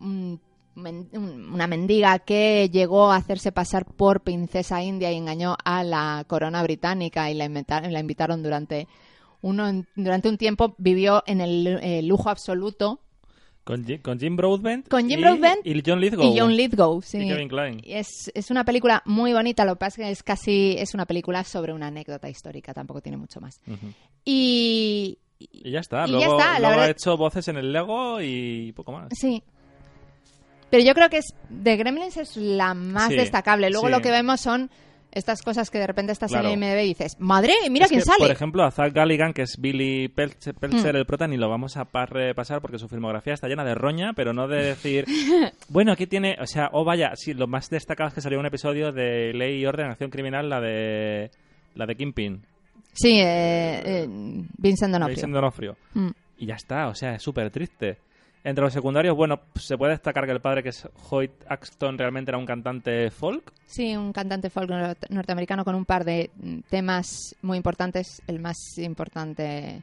[0.00, 6.62] una mendiga que llegó a hacerse pasar por princesa india y engañó a la corona
[6.62, 8.88] británica y la, inventa- la invitaron durante,
[9.42, 13.00] durante un tiempo, vivió en el eh, lujo absoluto
[13.64, 14.88] Con, Jim- con Jim Broadbent.
[14.88, 16.34] Con Jim y, Broadbent Y John Lithgow.
[16.34, 17.02] y John Lithgow.
[17.02, 17.18] Sí.
[17.18, 17.82] Y Kevin Klein.
[17.84, 21.06] Es, es una película muy bonita, lo que pasa es que es casi es una
[21.06, 23.60] película sobre una anécdota histórica, tampoco tiene mucho más.
[24.24, 26.04] Y, Y ya está.
[26.06, 29.08] Y ya luego está, luego ha hecho voces en el Lego y poco más.
[29.12, 29.42] sí.
[30.70, 33.70] Pero yo creo que es de Gremlins es la más Sí, destacable.
[33.70, 33.92] Luego sí.
[33.92, 34.70] lo que vemos son
[35.12, 36.48] estas cosas que de repente estás Claro.
[36.48, 38.18] en IMDb y dices, madre, mira Es quién que, sale.
[38.20, 40.98] Por ejemplo, a Zach Galligan, que es Billy Pelcher, Pelcher, Hmm.
[40.98, 44.32] el prota, ni lo vamos a repasar porque su filmografía está llena de roña, pero
[44.32, 45.04] no de decir,
[45.68, 48.46] bueno, aquí tiene, o sea, oh vaya, sí, lo más destacado es que salió un
[48.46, 51.30] episodio de Ley y Orden, Acción Criminal, la de
[51.74, 52.42] la de Kingpin,
[52.92, 54.06] Sí, eh, eh,
[54.58, 55.14] Vincent D'Onofrio.
[55.14, 55.76] Vincent D'Onofrio.
[55.94, 56.10] Mm.
[56.38, 57.98] Y ya está, o sea, es súper triste.
[58.42, 62.30] Entre los secundarios, bueno, se puede destacar que el padre, que es Hoyt Axton, realmente
[62.30, 63.52] era un cantante folk.
[63.66, 68.22] Sí, un cantante folk nor- norteamericano con un par de mm, temas muy importantes.
[68.26, 69.82] El más importante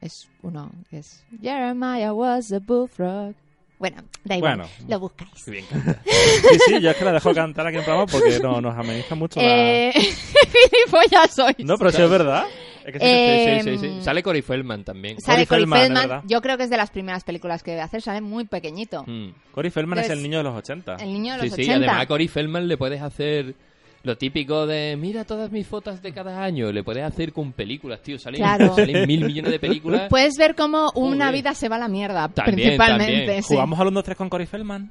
[0.00, 3.34] es uno, que es Jeremiah was a bullfrog.
[3.78, 4.70] Bueno, da igual, Bueno.
[4.88, 5.44] lo buscáis.
[5.46, 5.64] Bien.
[5.66, 9.14] Sí, sí, yo es que la dejo cantar aquí en programa porque no, nos ameniza
[9.14, 9.46] mucho la...
[9.46, 9.92] Eh,
[11.30, 11.56] sois.
[11.60, 12.44] No, pero sí es verdad.
[12.84, 13.86] Es que sí, Eh, Sí, sí, sí.
[13.86, 15.20] Em, Sale Cory Feldman también.
[15.20, 16.24] Sale Corey Corey Feldman, Feldman, es verdad.
[16.26, 19.04] yo creo que es de las primeras películas que debe hacer, sale muy pequeñito.
[19.06, 19.30] Mm.
[19.52, 20.94] Corey Feldman es Entonces, el niño de los 80.
[20.96, 21.76] El niño de Sí, los sí, 80.
[21.76, 23.54] además a Cory Feldman le puedes hacer
[24.02, 28.00] lo típico de mira todas mis fotos de cada año, le puedes hacer con películas,
[28.02, 28.74] tío, salen, Claro.
[28.74, 30.08] salen mil millones de películas.
[30.08, 31.34] Puedes ver cómo una Joder.
[31.42, 33.14] vida se va a la mierda, También, principalmente.
[33.16, 33.42] también.
[33.42, 33.54] sí.
[33.54, 34.90] ¿Jugamos al 1 2 3 con Corey Feldman?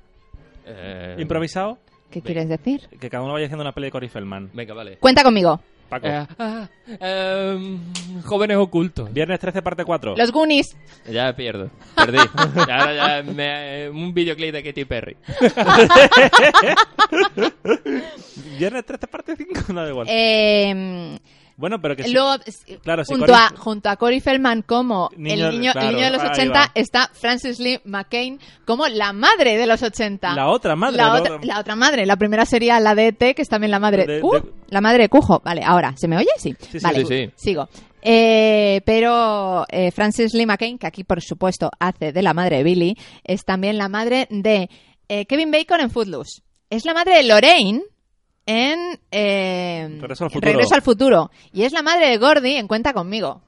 [0.66, 1.80] Eh, ¿Improvisado?
[2.12, 2.82] ¿Qué quieres decir?
[3.00, 4.50] Que cada uno vaya haciendo una peli de Corey Feldman.
[4.54, 4.98] Venga, vale.
[4.98, 5.60] Cuenta conmigo.
[5.90, 6.08] Paco.
[6.08, 7.80] Eh, ah, em,
[8.24, 9.12] jóvenes ocultos.
[9.12, 10.16] Viernes 13, parte 4.
[10.16, 10.78] Los Goonies.
[11.10, 11.70] Ya pierdo.
[11.96, 12.18] Perdí.
[12.18, 12.22] Y
[12.72, 15.18] ahora ya me- un videoclip de Katy Perry.
[18.58, 19.74] Viernes 13, parte 5.
[19.74, 20.08] No da igual.
[20.10, 21.20] Eh,
[21.60, 22.12] bueno, pero que sí.
[22.14, 26.06] luego, s- Claro, junto, a, junto a Cory Feldman como Niño- el, niño, el niño
[26.06, 26.72] de los ahí 80 va.
[26.74, 30.34] está Frances Lee McCain como la madre de los 80.
[30.34, 30.98] La otra madre.
[30.98, 32.06] La otra, otra- la otra madre.
[32.06, 34.06] La primera sería la de ET, que es también la madre.
[34.06, 35.42] De- Uh, de- La madre de Cujo.
[35.44, 36.28] Vale, ahora, ¿se me oye?
[36.38, 36.56] Sí.
[36.60, 37.32] Sí, sí, vale, sí, sí.
[37.36, 37.68] sigo.
[38.02, 42.64] Eh, pero eh, Frances Lee McCain, que aquí por supuesto hace de la madre de
[42.64, 44.70] Billy, es también la madre de
[45.10, 46.42] eh, Kevin Bacon en Footloose.
[46.70, 47.82] Es la madre de Lorraine
[48.50, 50.52] en eh, Regreso al futuro.
[50.52, 51.32] Regreso al futuro.
[51.54, 53.42] Y es la madre de Gordy en Cuenta conmigo.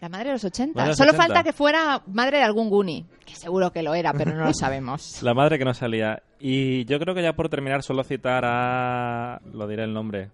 [0.00, 0.72] La madre de los 80.
[0.74, 1.24] Madre de los Solo 80.
[1.26, 3.04] falta que fuera madre de algún Goonie.
[3.24, 5.22] Que seguro que lo era, pero no lo sabemos.
[5.22, 6.22] La madre que no salía.
[6.40, 9.40] Y yo creo que ya por terminar solo citar a...
[9.52, 10.30] Lo diré el nombre.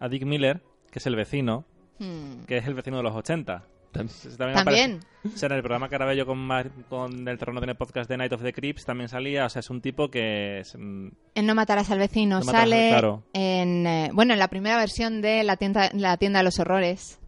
[0.00, 1.64] A Dick Miller, que es el vecino,
[1.98, 2.44] Hmm.
[2.46, 3.62] que es el vecino de los 80.
[3.92, 5.00] Tam- También, También.
[5.00, 8.16] aparece- o sea, en el programa yo con, Mar- con el terreno tiene podcast de
[8.16, 9.44] Night of the Creeps también salía.
[9.46, 10.60] O sea, es un tipo que...
[10.60, 13.22] Es, mm, En No matarás al vecino No al- sale claro.
[13.34, 17.18] en eh, bueno en la primera versión de la tienda la tienda de los horrores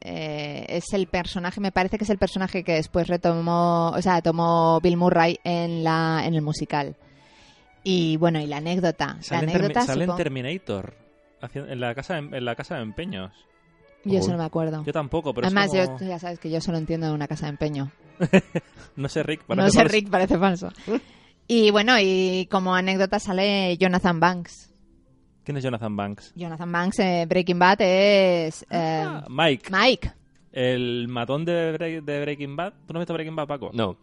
[0.00, 4.20] eh, es el personaje me parece que es el personaje que después retomó o sea
[4.22, 6.94] tomó Bill Murray en la en el musical
[7.82, 10.94] y bueno y la anécdota la sale en, Termi- sale en Terminator.
[11.54, 13.30] En la, casa de, en la casa de empeños.
[14.04, 16.50] Yo eso no me acuerdo Yo tampoco, pero es además como- yo ya sabes que
[16.50, 17.90] yo solo entiendo de una casa de empeño
[18.96, 19.40] No sé, Rick.
[19.42, 19.92] no parece sé falso.
[19.92, 20.68] Rick parece falso
[21.46, 24.70] y bueno y como anécdota sale Jonathan Banks
[25.44, 26.32] ¿Quién es Jonathan Banks?
[26.34, 30.12] Jonathan Banks eh, Breaking Bad es eh, Ah, Mike, Mike
[30.52, 32.72] el matón de, Bre- de Breaking Bad.
[32.86, 33.70] ¿Tú no has visto Breaking Bad, Paco?
[33.72, 33.96] No.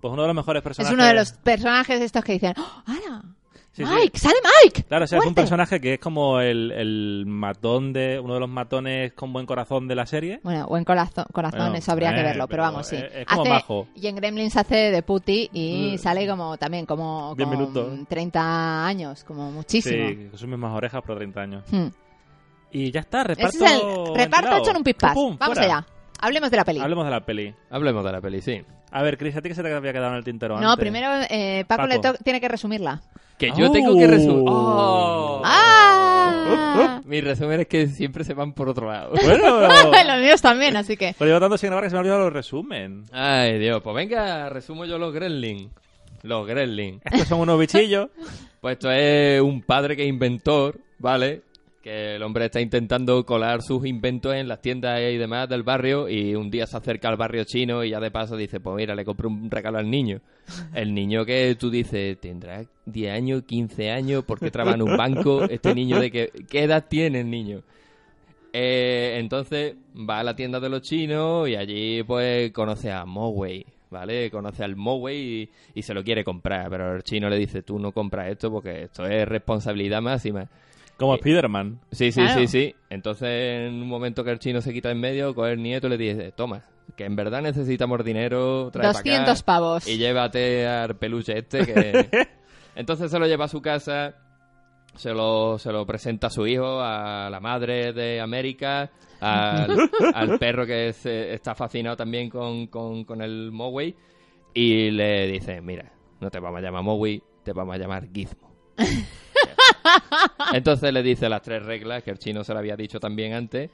[0.00, 0.94] Pues uno de los mejores Es personajes.
[0.94, 3.22] uno de los personajes estos que dicen, ¡Oh, ¡Hala!
[3.72, 3.90] Sí, sí.
[3.90, 4.82] Mike, sale Mike.
[4.82, 8.20] Claro, o sea, es un personaje que es como el, el matón de.
[8.20, 10.40] Uno de los matones con buen corazón de la serie.
[10.42, 12.96] Bueno, buen corazón, corazón Bueno, eso habría que eh, verlo, pero pero vamos, sí.
[12.96, 13.88] es- es como Hace- majo.
[13.94, 15.98] Y en Gremlins hace de puti y Mm.
[15.98, 17.98] sale como también como con minutos.
[18.08, 20.06] 30 años, como muchísimo.
[20.08, 21.64] Sí, con sus mismas orejas, pero 30 años.
[21.70, 21.86] Hmm.
[22.70, 23.56] Y ya está, reparto.
[23.56, 25.14] Ese es el reparto hecho en un pispás.
[25.14, 25.62] Vamos fuera.
[25.62, 25.86] allá.
[26.20, 26.80] Hablemos de la peli.
[26.80, 27.54] Hablemos de la peli.
[27.70, 28.62] Hablemos de la peli, sí.
[28.90, 30.82] A ver, Chris, ¿a ti qué se te había quedado en el tintero no, antes?
[30.82, 32.12] primero eh, Paco, Paco.
[32.12, 33.00] le tiene que resumirla.
[33.42, 33.72] Que yo Oh.
[33.72, 34.44] tengo que resumir.
[34.46, 35.42] ¡Oh!
[35.44, 37.00] ¡Ah!
[37.04, 39.12] Mis resúmenes que siempre se van por otro lado.
[39.24, 39.60] Bueno,
[40.06, 41.14] Los míos también, así que...
[41.18, 43.04] pero llevo tanto sin grabar que se me ha olvidado los resumen.
[43.12, 43.82] Ay, Dios.
[43.82, 45.70] Pues venga, resumo yo los Gremlins.
[46.22, 47.02] Los Gremlins.
[47.04, 48.08] Estos son unos bichillos.
[48.62, 51.42] Pues esto es un padre que es inventor, ¿vale?
[51.82, 56.08] Que el hombre está intentando colar sus inventos en las tiendas y demás del barrio
[56.08, 58.94] y un día se acerca al barrio chino y ya de paso dice, pues mira,
[58.94, 60.20] le compro un regalo al niño.
[60.74, 64.96] El niño que tú dices, tendrá 10 años, 15 años, ¿por qué trabaja en un
[64.96, 65.42] banco?
[65.44, 67.62] Este niño de qué, ¿qué edad tiene el niño?
[68.52, 69.74] Eh, entonces
[70.08, 74.30] va a la tienda de los chinos y allí pues conoce a Moway, ¿vale?
[74.30, 77.78] Conoce al Moway y, y se lo quiere comprar, pero el chino le dice, tú
[77.78, 80.48] no compras esto porque esto es responsabilidad máxima.
[81.02, 81.80] Como Eh, Spiderman.
[81.90, 82.40] Sí, sí, Claro.
[82.40, 82.74] sí, sí.
[82.90, 83.28] Entonces
[83.68, 85.98] en un momento que el chino se quita en medio, coge el nieto y le
[85.98, 86.64] dice, toma,
[86.96, 89.88] que en verdad necesitamos dinero, trae pa' acá 200 pavos.
[89.88, 92.28] y llévate al peluche este que...
[92.74, 94.14] Entonces se lo lleva a su casa,
[94.94, 99.76] se lo, se lo presenta a su hijo, a la madre de América, al,
[100.14, 103.94] al perro que es, eh, está fascinado también con, con, con el Moway,
[104.54, 108.50] y le dice, mira, no te vamos a llamar Moway, te vamos a llamar Gizmo.
[110.52, 113.70] Entonces le dice las tres reglas que el chino se lo había dicho también antes,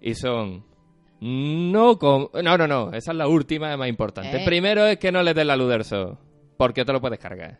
[0.00, 0.64] y son...
[1.20, 4.42] No, com- no, no, no, esa es la última, es más importante.
[4.42, 4.44] Eh.
[4.44, 6.16] Primero es que no le des la luz del sol,
[6.56, 7.58] porque te lo puedes cargar.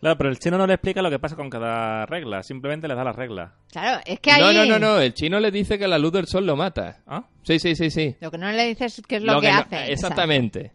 [0.00, 2.42] Claro, pero el chino no le explica lo que pasa con cada regla.
[2.42, 3.52] Simplemente le da las reglas.
[3.70, 4.40] Claro, es que ahí...
[4.40, 7.02] No, no, no, no, el chino le dice que la luz del sol lo mata.
[7.06, 7.24] ¿Ah?
[7.44, 8.16] Sí, sí, sí, sí.
[8.20, 9.92] Lo que no le dices es qué es lo, que, no- hace.
[9.92, 10.72] exactamente.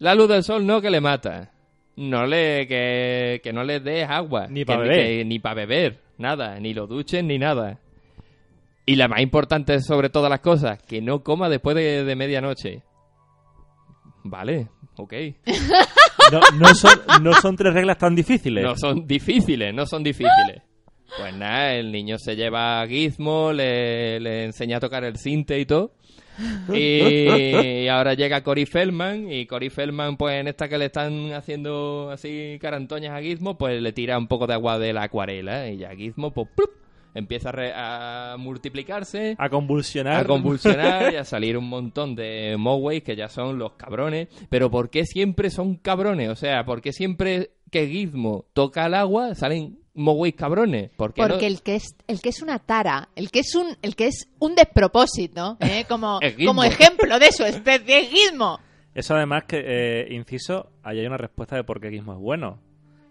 [0.00, 1.50] La luz del sol no que le mata.
[1.96, 5.26] No le que, que no le des agua, Ni Que- pa' beber.
[5.26, 7.78] ni para beber, nada, ni lo duchen ni nada.
[8.86, 12.82] Y la más importante sobre todas las cosas, que no coma después de, de medianoche.
[14.24, 15.12] Vale, ok.
[16.32, 18.64] No, no son, no son tres reglas tan difíciles.
[18.64, 20.62] No son difíciles, no son difíciles.
[21.18, 25.58] Pues nada, el niño se lleva a Gizmo, le, le enseña a tocar el cinte
[25.60, 25.92] y todo.
[26.72, 32.10] Y ahora llega Cory Feldman y Cory Feldman, pues en esta que le están haciendo
[32.10, 35.78] así carantoñas a Gizmo, pues le tira un poco de agua de la acuarela y
[35.78, 36.70] ya Gizmo, pues ¡plup!
[37.14, 40.22] empieza a, re- a multiplicarse A convulsionar.
[40.22, 44.28] a convulsionar y a salir un montón de Moways que ya son los cabrones.
[44.48, 46.30] Pero ¿por qué siempre son cabrones?
[46.30, 50.90] O sea, ¿por qué siempre que Gizmo toca el agua salen Moways cabrones?
[50.96, 53.54] ¿Por qué no- Porque el que es el que es una tara, el que es
[53.54, 55.84] un el que es un despropósito, ¿eh?
[55.88, 56.20] como,
[56.64, 58.58] ejemplo de su especie es Gizmo.
[58.94, 62.58] Eso además que, eh, inciso, ahí hay una respuesta de por qué Gizmo es bueno.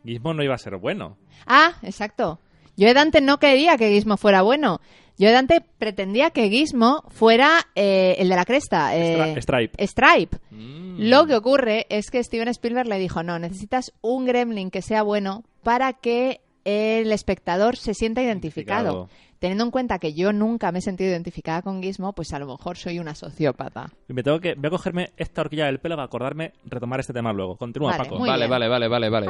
[0.05, 1.17] Gizmo no iba a ser bueno.
[1.47, 2.39] Ah, exacto.
[2.77, 4.79] Yo de Dante no quería que Gizmo fuera bueno.
[5.17, 8.95] Yo de Dante pretendía que Gizmo fuera eh, el de la cresta.
[8.95, 9.85] eh, Stra- Stripe.
[9.87, 10.37] Stripe.
[10.51, 10.97] Mm.
[11.09, 15.03] Lo que ocurre es que Steven Spielberg le dijo, no, necesitas un gremlin que sea
[15.03, 19.07] bueno para que el espectador se sienta identificado.
[19.07, 19.31] Identificado.
[19.39, 22.45] Teniendo en cuenta que yo nunca me he sentido identificada con Gizmo, pues a lo
[22.45, 23.91] mejor soy una sociópata.
[24.07, 27.11] Y me tengo que, voy a cogerme esta horquilla del pelo para acordarme retomar este
[27.11, 27.55] tema luego.
[27.57, 28.19] Continúa, Vale, Paco.
[28.19, 29.27] Vale, vale, vale, vale, vale.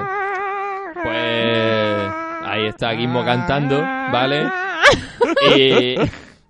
[0.93, 2.11] Pues
[2.43, 4.49] ahí está Gizmo cantando, ¿vale?
[5.55, 5.95] Y,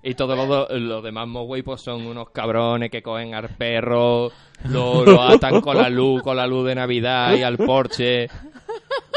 [0.01, 4.31] y todos los, los demás Mogwai pues son unos cabrones que cogen al perro,
[4.65, 8.27] lo, lo atan con la luz, con la luz de Navidad y al porche.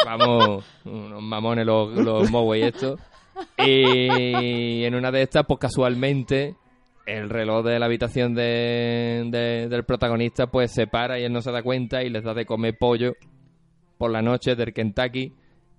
[0.04, 3.00] Vamos, unos mamones los, los Mogwai estos.
[3.58, 6.54] Y en una de estas, pues casualmente,
[7.06, 11.50] el reloj de la habitación de- del protagonista pues se para y él no se
[11.52, 13.14] da cuenta y les da de comer pollo
[13.98, 15.32] por la noche del Kentucky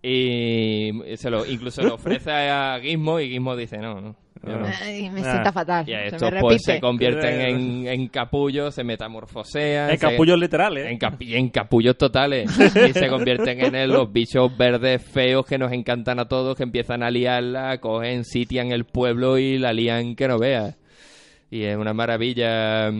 [0.03, 4.15] y se lo incluso lo ofrece a Gizmo y Gizmo dice no, no.
[4.45, 4.67] No".
[4.83, 5.31] Ay, me Ah.
[5.31, 5.87] sienta fatal.
[5.89, 9.89] Y a se estos me pues se convierten en, en capullos, se metamorfosean.
[9.91, 10.85] En se- capullos literales.
[10.89, 12.49] en, cap- en capullos totales.
[12.89, 17.03] y se convierten en los bichos verdes feos que nos encantan a todos, que empiezan
[17.03, 20.77] a liarla, cogen, sitian el pueblo y la lían que no veas.
[21.51, 22.91] Y es una maravilla.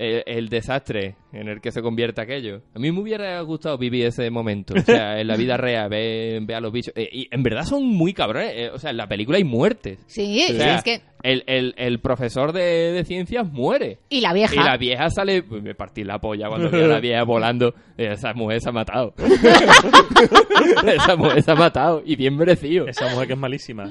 [0.00, 2.62] El, el desastre en el que se convierte aquello.
[2.74, 4.74] A mí me hubiera gustado vivir ese momento.
[4.76, 6.92] O sea, en la vida real, ver, ver a los bichos.
[6.96, 8.52] Eh, y en verdad son muy cabrones.
[8.54, 9.98] eh, o sea, en la película hay muertes.
[10.06, 11.00] Sí, O sí, sea, es que...
[11.22, 13.98] el, el, el profesor de, de ciencias muere.
[14.08, 14.54] Y la vieja.
[14.54, 15.42] Y la vieja sale.
[15.42, 17.74] pues me partí la polla cuando vi a la vieja volando.
[17.96, 19.14] Esa mujer se ha matado.
[20.86, 22.02] Esa mujer se ha matado.
[22.04, 22.86] Y bien merecido.
[22.86, 23.90] Esa mujer que es malísima.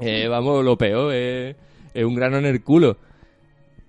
[0.00, 1.12] Eh, vamos, lo peor.
[1.14, 1.56] eh,
[1.92, 2.96] es un grano en el culo.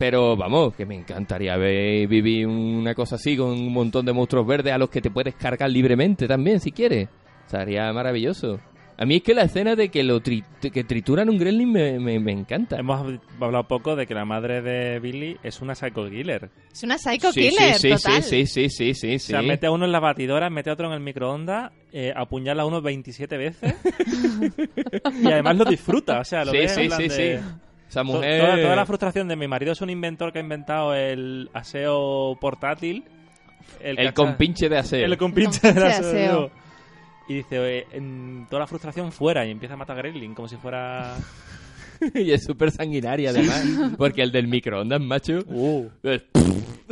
[0.02, 4.48] Pero vamos, que me encantaría ver vivir una cosa así con un montón de monstruos
[4.48, 7.08] verdes a los que te puedes cargar libremente también, si quieres.
[7.46, 8.60] Estaría maravilloso.
[8.98, 12.00] A mí es que la escena de que lo tri- que trituran un gremlin me,
[12.00, 12.78] me, me encanta.
[12.78, 16.50] Hemos hablado poco de que la madre de Billy es una psycho killer.
[16.72, 18.24] Es una psycho sí, killer, sí, sí, total.
[18.24, 20.88] sí, sí, sí, sí, O sea, mete a uno en la batidora, mete a otro
[20.88, 23.76] en el microondas, eh, apuñala a uno 27 veces
[25.24, 26.20] y además lo disfruta.
[26.20, 27.46] O sea, lo Sí, ves en sí, plan sí, de- sí.
[27.91, 28.39] Esa To- mujer...
[28.41, 32.38] Toda, toda la frustración de mi marido es un inventor que ha inventado el aseo
[32.39, 33.04] portátil.
[33.82, 35.06] El cacha- compinche de aseo.
[35.06, 36.08] El compinche de aseo.
[36.10, 36.51] aseo.
[37.27, 40.47] Y dice, "Oye, en toda la frustración fuera y empieza a matar a Gremlin como
[40.47, 41.15] si fuera...
[42.15, 43.63] y es súper sanguinaria, además.
[43.97, 45.39] Porque el del microondas, macho...
[45.47, 45.88] Uh.
[46.04, 46.23] es-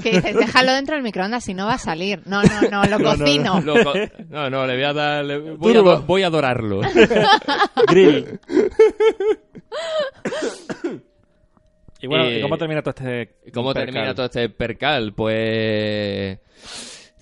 [0.04, 2.22] Que dices, déjalo dentro del microondas si no va a salir.
[2.26, 3.62] No, no, no, lo No, no, cocino.
[4.30, 5.26] no, no, le voy a dar...
[5.26, 6.82] le- voy, a voy a adorarlo.
[7.88, 8.40] Grill.
[12.02, 13.94] y bueno, Eh, ¿y ¿cómo termina todo este ¿Cómo percal?
[13.94, 15.14] termina todo este percal?
[15.14, 16.40] Pues...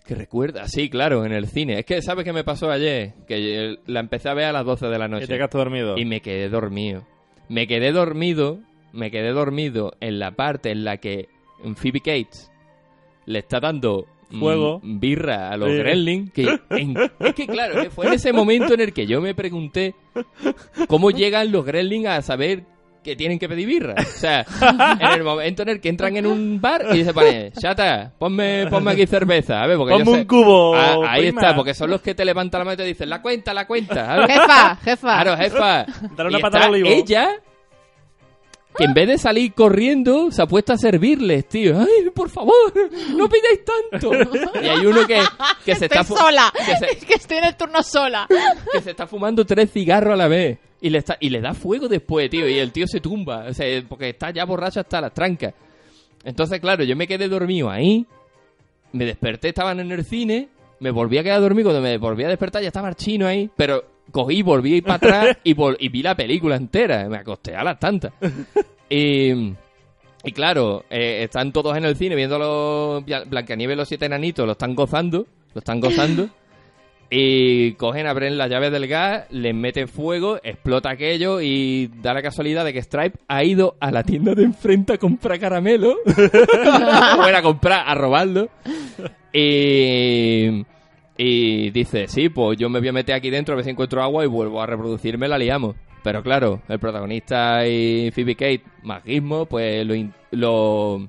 [0.05, 1.79] Que recuerda, sí, claro, en el cine.
[1.79, 3.11] Es que, ¿sabes qué me pasó ayer?
[3.27, 5.27] Que la empecé a ver a las 12 de la Y noche.
[5.27, 5.97] te quedaste dormido.
[5.97, 7.05] Y me quedé dormido.
[7.49, 8.59] Me quedé dormido,
[8.93, 11.27] me quedé dormido en la parte en la que
[11.75, 12.49] Phoebe Cates
[13.27, 14.81] le está dando mm, Fuego.
[14.83, 15.77] birra a los Sí.
[15.77, 16.31] Gremlins.
[16.33, 19.35] Que en- es que claro, que fue en ese momento en el que yo me
[19.35, 19.93] pregunté
[20.87, 22.63] cómo llegan los Gremlins a saber
[23.03, 23.95] que tienen que pedir birra.
[23.97, 24.45] O sea,
[24.99, 28.67] en el momento en el que entran en un bar y se pone, chata, ponme,
[28.69, 29.63] ponme aquí cerveza.
[29.63, 31.39] A ver, porque yo Ponme sé- un cubo, Ah, ahí prima.
[31.41, 33.65] está, porque son los que te levantan la mano y te dicen, la cuenta, la
[33.65, 34.05] cuenta.
[34.07, 34.27] ¿sabes?
[34.27, 35.21] Jefa, jefa.
[35.21, 35.85] Claro, jefa.
[36.17, 36.77] Dale una Y pata está.
[36.77, 37.29] Ella,
[38.77, 41.79] que en vez de salir corriendo, se ha puesto a servirles, tío.
[41.79, 42.53] Ay, por favor,
[43.15, 44.11] no pidáis tanto.
[44.61, 45.19] Y hay uno que,
[45.65, 46.53] que se Estoy está sola.
[46.53, 48.27] Que se, Es que estoy en el turno sola.
[48.71, 50.59] que se está fumando tres cigarros a la vez.
[50.79, 52.47] Y le, está, y le da fuego después, tío.
[52.47, 53.45] Y el tío se tumba.
[53.49, 55.53] O sea, porque está ya borracho hasta las trancas.
[56.23, 58.05] Entonces, claro, yo me quedé dormido ahí.
[58.91, 60.49] Me desperté, estaban en el cine.
[60.79, 61.69] Me volví a quedar dormido.
[61.69, 63.49] Cuando me volví a despertar, ya estaba el chino ahí.
[63.55, 67.07] Pero cogí, volví a ir para atrás y, vol- y vi la película entera.
[67.09, 68.13] Me acosté a las tantas.
[68.89, 69.53] Y,
[70.23, 74.45] y claro, eh, están todos en el cine viendo los Blancanieves y los siete enanitos.
[74.45, 75.25] Lo están gozando.
[75.53, 76.29] Lo están gozando.
[77.09, 82.21] Y cogen, abren las llaves del gas, les meten fuego, explota aquello y da la
[82.21, 85.95] casualidad de que Stripe ha ido a la tienda de enfrente a comprar caramelo.
[86.05, 88.49] Fuera a comprar, a robarlo.
[89.31, 90.65] Y,
[91.17, 94.01] y dice, sí, pues yo me voy a meter aquí dentro a ver si encuentro
[94.03, 95.75] agua y vuelvo a reproducirme, la liamos.
[96.03, 99.95] Pero claro, el protagonista y Phoebe Kate, magismo, pues lo,
[100.31, 101.07] lo,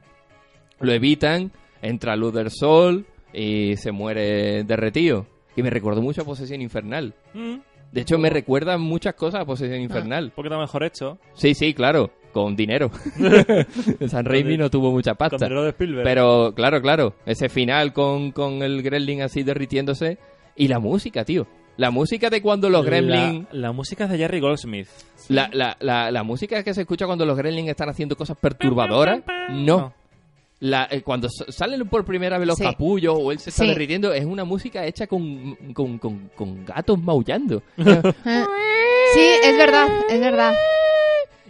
[0.81, 5.27] lo evitan, entra luz del sol y se muere derretido.
[5.57, 7.15] Y me recordó mucho a Posesión Infernal.
[7.35, 7.57] Mm,
[7.93, 10.25] De hecho, me recuerda muchas cosas a Posesión Infernal.
[10.27, 11.19] un poquito mejor hecho.
[11.35, 12.11] Sí, sí, claro,
[12.43, 12.91] con dinero.
[14.09, 15.49] San Raimi no tuvo mucha pasta.
[15.49, 16.05] de Spielberg.
[16.05, 20.19] Pero, claro, claro, ese final con, con el Gremlin así derritiéndose.
[20.57, 21.47] Y la música, tío.
[21.77, 23.47] La música de cuando los Gremlins...
[23.53, 24.89] La, la música es de Jerry Goldsmith.
[25.29, 29.21] La, la, la, la música que se escucha cuando los Gremlins están haciendo cosas perturbadoras,
[29.51, 29.93] no.
[30.61, 32.65] La, eh, cuando salen por primera vez los Sí.
[32.65, 33.69] capullos o él se está Sí.
[33.69, 37.63] derritiendo, es una música hecha con, con, con, con gatos maullando.
[39.15, 40.55] Sí, es verdad, es verdad.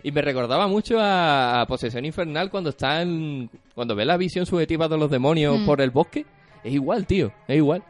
[0.02, 3.50] Y me recordaba mucho a, a Posesión Infernal cuando están.
[3.74, 5.66] Cuando ve la visión subjetiva de los demonios Mm.
[5.66, 6.24] por el bosque.
[6.64, 7.82] Es igual, tío, es igual.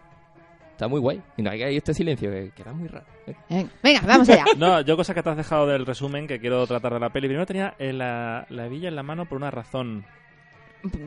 [0.72, 1.20] Está muy guay.
[1.36, 3.06] Y no hay hay este silencio que queda muy raro.
[3.50, 4.44] Eh, Venga, vamos allá.
[4.58, 7.26] No, yo cosas que te has dejado del resumen que quiero tratar de la peli.
[7.26, 10.04] Primero tenía eh, la, la hebilla en la mano por una razón.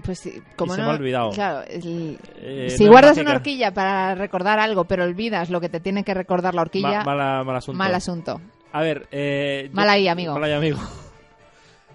[0.04, 1.30] Pues sí, como Y se no, me ha olvidado.
[1.32, 5.70] Claro, el- Eh, si no guardas una horquilla para recordar algo, pero olvidas lo que
[5.70, 7.78] te tiene que recordar la horquilla, Ma- mala- mal asunto.
[7.78, 8.42] mal asunto.
[8.74, 10.34] A ver, eh, yo- Mal ahí, amigo.
[10.34, 10.80] Mal ahí, amigo.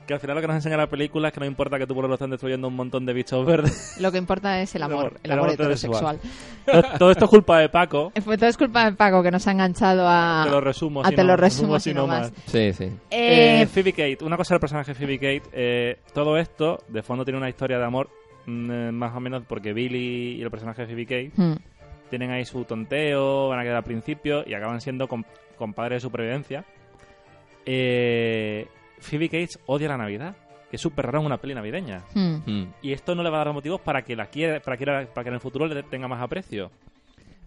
[0.07, 1.93] Que al final lo que nos enseña la película es que no importa que tu
[1.93, 3.97] pueblo lo estén destruyendo un montón de bichos verdes.
[4.01, 6.21] Lo que importa es el El amor, amor, el el amor amor heterosexual.
[6.65, 8.13] todo, todo esto es culpa de Paco.
[8.23, 10.43] Fue todo es culpa de Paco que nos ha enganchado a...
[10.45, 11.01] Te lo resumo.
[11.03, 12.33] a si te no- lo resumo si no más.
[12.47, 12.85] Sí, sí.
[13.11, 17.03] Eh, Eh, Phoebe Kate, una cosa del personaje de Phoebe Kate, eh, todo esto de
[17.03, 18.09] fondo tiene una historia de amor
[18.47, 21.57] mm, eh, más o menos porque Billy y el personaje de Phoebe Kate hmm,
[22.11, 25.09] tienen ahí su tonteo, van a quedar al principio y acaban siendo
[25.57, 26.65] com- compadres de supervivencia.
[27.65, 28.67] Eh,
[29.01, 30.37] Phoebe Cates odia la Navidad.
[30.69, 32.03] que es súper raro en una peli navideña.
[32.13, 32.39] Hmm.
[32.45, 32.75] Mm.
[32.83, 35.23] Y esto no le va a dar motivos para que la quiera, para que, para
[35.23, 36.73] que en el futuro le tenga más aprecio.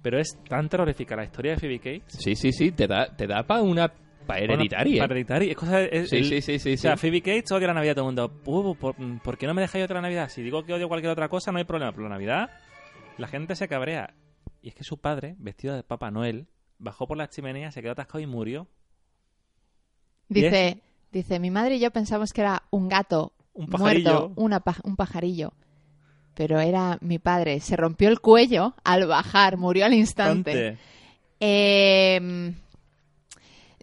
[0.02, 2.04] Pero es tan terrorífica la historia de Phoebe Cates.
[2.18, 3.92] Sí, sí, sí, te da, te da para una
[4.26, 5.02] pa hereditaria.
[5.02, 5.52] Para hereditaria.
[5.52, 7.02] Es cosa, es- Sí, el- sí, sí, sí, O sea, sí.
[7.08, 8.32] Phoebe Cates odia la Navidad todo el mundo.
[8.46, 10.30] Uh, ¿por, por qué no me dejáis otra Navidad?
[10.30, 11.92] Si digo que odio cualquier otra cosa, no hay problema.
[11.92, 12.50] Pero la Navidad,
[13.18, 14.14] la gente se cabrea.
[14.62, 16.48] Y es que su padre, vestido de Papá Noel,
[16.80, 18.68] bajó por la chimenea, se quedó atascado y murió.
[20.28, 24.12] Dice, dice, mi madre y yo pensamos que era un gato Un pajarillo.
[24.12, 25.54] muerto, una pa- un pajarillo.
[26.36, 27.60] Pero era mi padre.
[27.60, 30.52] Se rompió el cuello al bajar, murió al instante.
[30.54, 30.78] Tante.
[31.42, 32.54] Eh,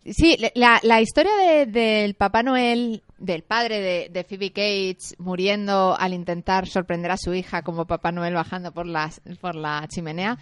[0.06, 5.96] sí, la, la historia de- del Papá Noel, del padre de, de Phoebe Cates muriendo
[5.98, 10.38] al intentar sorprender a su hija como Papá Noel bajando por, las, por la chimenea,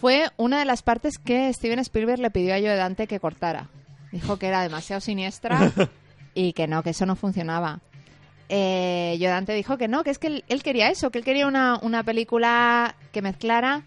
[0.00, 3.68] fue una de las partes que Steven Spielberg le pidió a Joe Dante que cortara.
[4.10, 5.72] Dijo que era demasiado siniestra
[6.34, 7.80] y que no, que eso no funcionaba.
[8.48, 11.24] Eh, Joe Dante dijo que no, que es que él, él quería eso, que él
[11.24, 13.84] quería una, una película que mezclara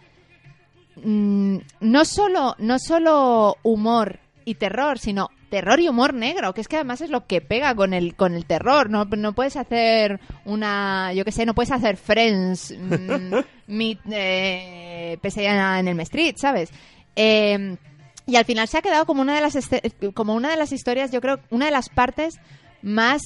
[1.03, 6.67] mm, no solo no solo humor y terror, sino terror y humor negro, que es
[6.67, 8.89] que además es lo que pega con el con el terror.
[8.89, 13.35] No, no puedes hacer una, yo qué sé, no puedes hacer Friends, mm,
[13.67, 16.71] meet, eh, en el Street, ¿sabes?
[17.15, 17.77] Eh,
[18.25, 19.55] y al final se ha quedado como una de las
[20.15, 22.39] como una de las historias, yo creo, una de las partes
[22.81, 23.21] más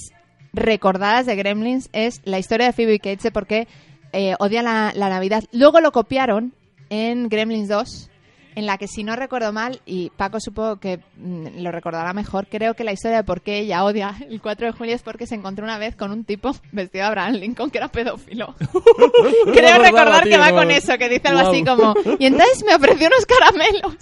[0.51, 3.69] recordadas de Gremlins es la historia de Phoebe Cates de por qué
[4.11, 5.45] eh, odia la, la Navidad.
[5.53, 6.51] Luego lo copiaron
[6.89, 8.09] en Gremlins 2,
[8.58, 12.47] en la que si no recuerdo mal, y Paco supongo que mm, lo recordará mejor,
[12.47, 15.28] creo que la historia de por qué ella odia el 4 de julio es porque
[15.28, 18.55] se encontró una vez con un tipo vestido de Abraham Lincoln que era pedófilo.
[19.53, 23.08] creo recordar que va con eso, que dice algo así como, y entonces me ofreció
[23.08, 23.95] unos caramelos.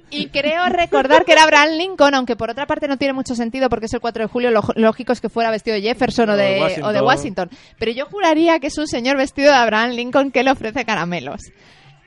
[0.10, 3.68] Y creo recordar que era Abraham Lincoln, aunque por otra parte no tiene mucho sentido
[3.68, 6.36] porque es el 4 de julio, lo lógico es que fuera vestido de Jefferson o
[6.36, 6.88] de de, Washington.
[6.88, 7.50] o de Washington.
[7.78, 11.42] Pero yo juraría que es un señor vestido de Abraham Lincoln que le ofrece caramelos.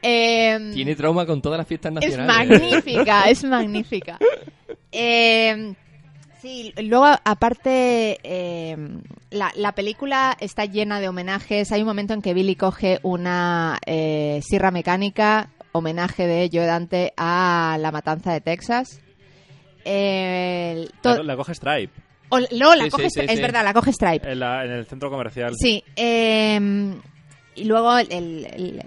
[0.02, 2.60] Eh, Tiene trauma con todas las fiestas es nacionales.
[2.62, 4.18] magnífica, es magnífica.
[4.91, 5.74] Eh,
[6.41, 8.78] sí, luego aparte eh,
[9.30, 11.72] la, la película está llena de homenajes.
[11.72, 17.14] Hay un momento en que Billy coge una eh, sierra mecánica, homenaje de Joe Dante
[17.18, 18.99] a la matanza de Texas.
[19.86, 21.93] Eh, La, la coge Stripe
[22.30, 23.41] o- no, la Sí, coge, sí, sí, es sí.
[23.41, 24.32] verdad, la coge Stripe.
[24.32, 25.54] en, la- en el centro comercial.
[25.58, 26.93] Sí, eh,
[27.56, 28.82] y luego el, el-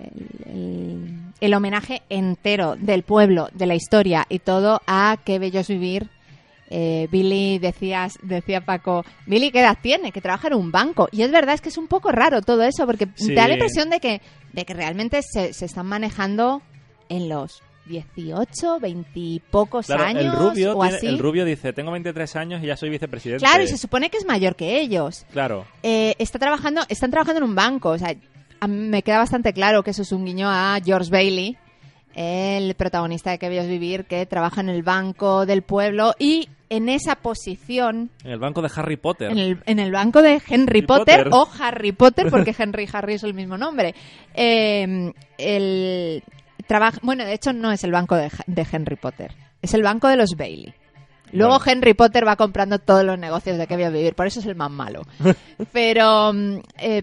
[1.40, 6.08] el- homenaje entero del pueblo, de la historia y todo a Qué bello es vivir.
[6.70, 10.10] Eh, Billy, decías, decía Paco, Billy, ¿qué edad tiene?
[10.10, 11.08] Que trabaja en un banco.
[11.12, 13.28] Y es verdad, es que es un poco raro todo eso, porque Sí.
[13.28, 16.62] te da la impresión de que, de que realmente se, se están manejando
[17.10, 21.06] en los 18, 20 y pocos Claro, años el rubio, o tiene- así.
[21.06, 23.44] el rubio dice, tengo 23 años y ya soy vicepresidente.
[23.44, 25.26] Claro, y se supone que es mayor que ellos.
[25.32, 25.66] Claro.
[25.82, 27.90] Eh, está trabajando, están trabajando en un banco.
[27.90, 28.14] O sea,
[28.68, 31.56] me queda bastante claro que eso es un guiño a George Bailey,
[32.14, 36.48] el protagonista de Que Bello es Vivir, que trabaja en el banco del pueblo y
[36.70, 39.30] en esa posición, En el banco de Harry Potter.
[39.30, 41.28] en el, en el banco de Henry Potter, Potter.
[41.32, 43.94] o Harry Potter, porque Henry y Harry es el mismo nombre.
[44.34, 46.22] Eh, el
[46.66, 50.08] trabaja, bueno, de hecho no es el banco de, de Henry Potter, es el banco
[50.08, 50.74] de los Bailey.
[51.32, 51.72] Luego Bueno.
[51.72, 54.46] Henry Potter va comprando todos los negocios de que voy a vivir, por eso es
[54.46, 55.02] el más malo.
[55.72, 57.02] Pero mm, eh,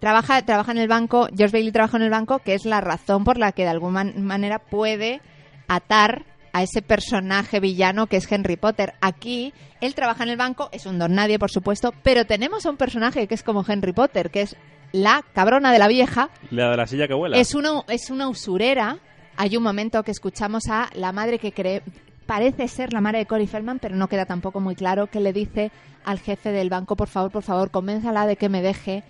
[0.00, 3.24] trabaja, trabaja en el banco, George Bailey trabaja en el banco, que es la razón
[3.24, 5.20] por la que de alguna man- manera puede
[5.68, 8.94] atar a ese personaje villano que es Henry Potter.
[9.00, 12.70] Aquí él trabaja en el banco, es un don nadie, por supuesto, pero tenemos a
[12.70, 14.56] un personaje que es como Henry Potter, que es
[14.92, 17.36] la cabrona de la vieja, La de la silla que vuela.
[17.38, 18.98] es una, es una usurera.
[19.36, 21.82] Hay un momento que escuchamos a la madre que cree,
[22.26, 25.32] parece ser la madre de Cory Feldman, pero no queda tampoco muy claro, que le
[25.32, 25.70] dice
[26.04, 29.02] al jefe del banco, por favor, por favor, convénzala de que me deje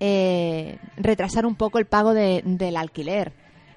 [0.00, 3.32] eh, retrasar un poco el pago de- del alquiler.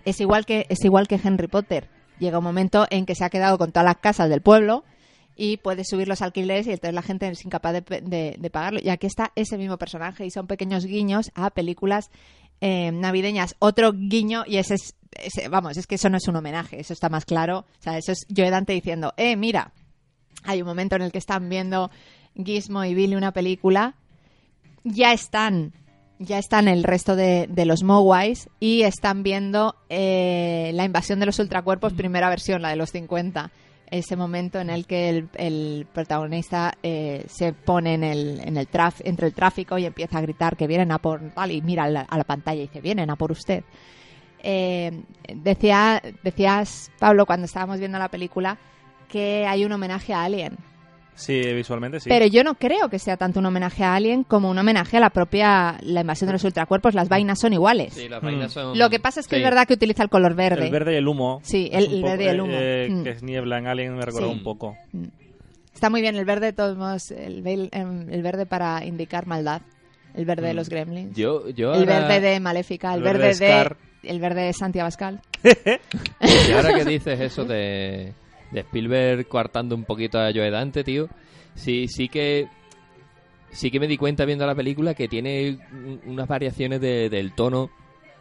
[0.05, 1.89] Es igual, que, es igual que Henry Potter.
[2.19, 4.83] Llega un momento en que se ha quedado con todas las casas del pueblo
[5.35, 8.79] y puede subir los alquileres y entonces la gente es incapaz de, de- de pagarlo.
[8.83, 12.09] Y aquí está ese mismo personaje y son pequeños guiños a películas
[12.61, 13.55] eh, navideñas.
[13.59, 16.93] Otro guiño, y ese es, ese- vamos, es que eso no es un homenaje, eso
[16.93, 17.59] está más claro.
[17.79, 19.71] O sea, eso es Joe Dante diciendo, eh, mira,
[20.43, 21.89] hay un momento en el que están viendo
[22.35, 23.95] Gizmo y Billy una película,
[24.83, 25.73] ya están,
[26.19, 31.25] ya están el resto de, de los Moguais y están viendo eh, la invasión de
[31.25, 33.51] los ultracuerpos, primera versión, la de los 50.
[33.91, 38.69] Ese momento en el que el, el protagonista eh, se pone en el, en el
[38.69, 41.85] traf- entre el tráfico y empieza a gritar que vienen a por tal y mira
[41.85, 43.63] a la, pantalla y dice vienen a por usted.
[44.43, 45.01] Eh,
[45.35, 48.57] decía, decías, Pablo, cuando estábamos viendo la película,
[49.07, 50.55] que hay un homenaje a Alien.
[51.19, 52.07] Sí, visualmente sí.
[52.09, 54.99] Pero yo no creo que sea tanto un homenaje a Alien como un homenaje a
[55.01, 56.93] la propia la invasión de los ultracuerpos.
[56.93, 57.93] Las vainas son iguales.
[57.93, 58.25] Sí, las Mm.
[58.25, 58.77] vainas son...
[58.79, 59.41] Lo que pasa es que Sí.
[59.41, 60.65] es verdad que utiliza el color verde.
[60.65, 61.41] el verde y el humo.
[61.43, 62.53] Sí, el- el poco, verde y el humo.
[62.55, 63.03] eh, Mm.
[63.03, 64.33] Que es niebla en Alien, me recuerda Sí.
[64.33, 64.77] un poco.
[65.73, 69.61] Está muy bien el verde, de todos modos, el, em, el verde para indicar maldad.
[70.15, 70.57] El verde de Mm.
[70.57, 71.15] los gremlins.
[71.17, 73.51] Yo, yo el ahora- verde de Maléfica, el, El verde, verde de de...
[73.61, 73.77] Scar.
[74.03, 75.19] El verde de Santi Abascal.
[76.21, 78.13] Y ahora que dices eso de,
[78.51, 81.07] de Spielberg coartando un poquito a Joe Dante, tío,
[81.55, 82.47] sí, sí que
[83.51, 87.33] sí que me di cuenta viendo la película que tiene un- unas variaciones de- del
[87.33, 87.69] tono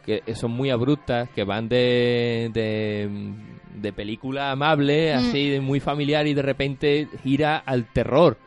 [0.05, 3.09] que son muy abruptas, que van de, de,
[3.79, 5.17] de película amable, Mm.
[5.19, 8.37] así, de muy familiar, y de repente gira al terror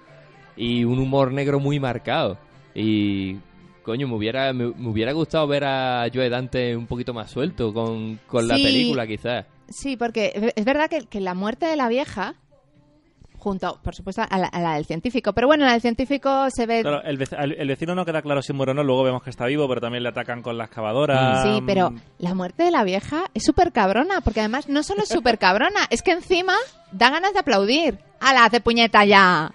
[0.57, 2.37] y un humor negro muy marcado.
[2.75, 3.37] Y
[3.85, 7.73] coño, me hubiera, me, me hubiera gustado ver a Joe Dante un poquito más suelto
[7.73, 9.47] con, con la película, quizás.
[9.73, 12.35] Sí, porque es verdad que, que la muerte de la vieja,
[13.39, 16.67] junto, por supuesto, a la, a la del científico, pero bueno, la del científico se
[16.67, 16.83] ve...
[16.83, 17.21] Claro, el,
[17.59, 19.81] el vecino no queda claro si muere o no, luego vemos que está vivo, pero
[19.81, 21.43] también le atacan con la excavadora.
[21.43, 25.03] Sí, pero Mm, la muerte de la vieja es súper cabrona, porque además no solo
[25.03, 26.55] es súper cabrona, es que encima
[26.93, 27.99] da ganas de aplaudir.
[28.21, 29.51] ¡Hala, hace puñeta ya!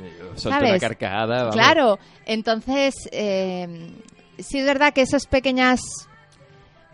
[0.45, 1.37] Una carcajada.
[1.43, 1.55] vamos.
[1.55, 3.89] Claro, entonces eh,
[4.39, 5.79] sí es verdad que esas pequeñas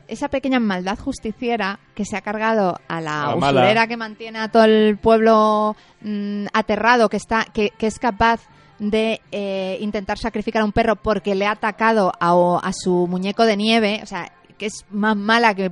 [0.07, 3.61] esa pequeña maldad justiciera que se ha cargado a la, la mala.
[3.61, 8.41] usurera que mantiene a todo el pueblo mm, aterrado, que está que, que es capaz
[8.79, 13.45] de eh, intentar sacrificar a un perro porque le ha atacado a, a su muñeco
[13.45, 15.71] de nieve, o sea, que es más mala que...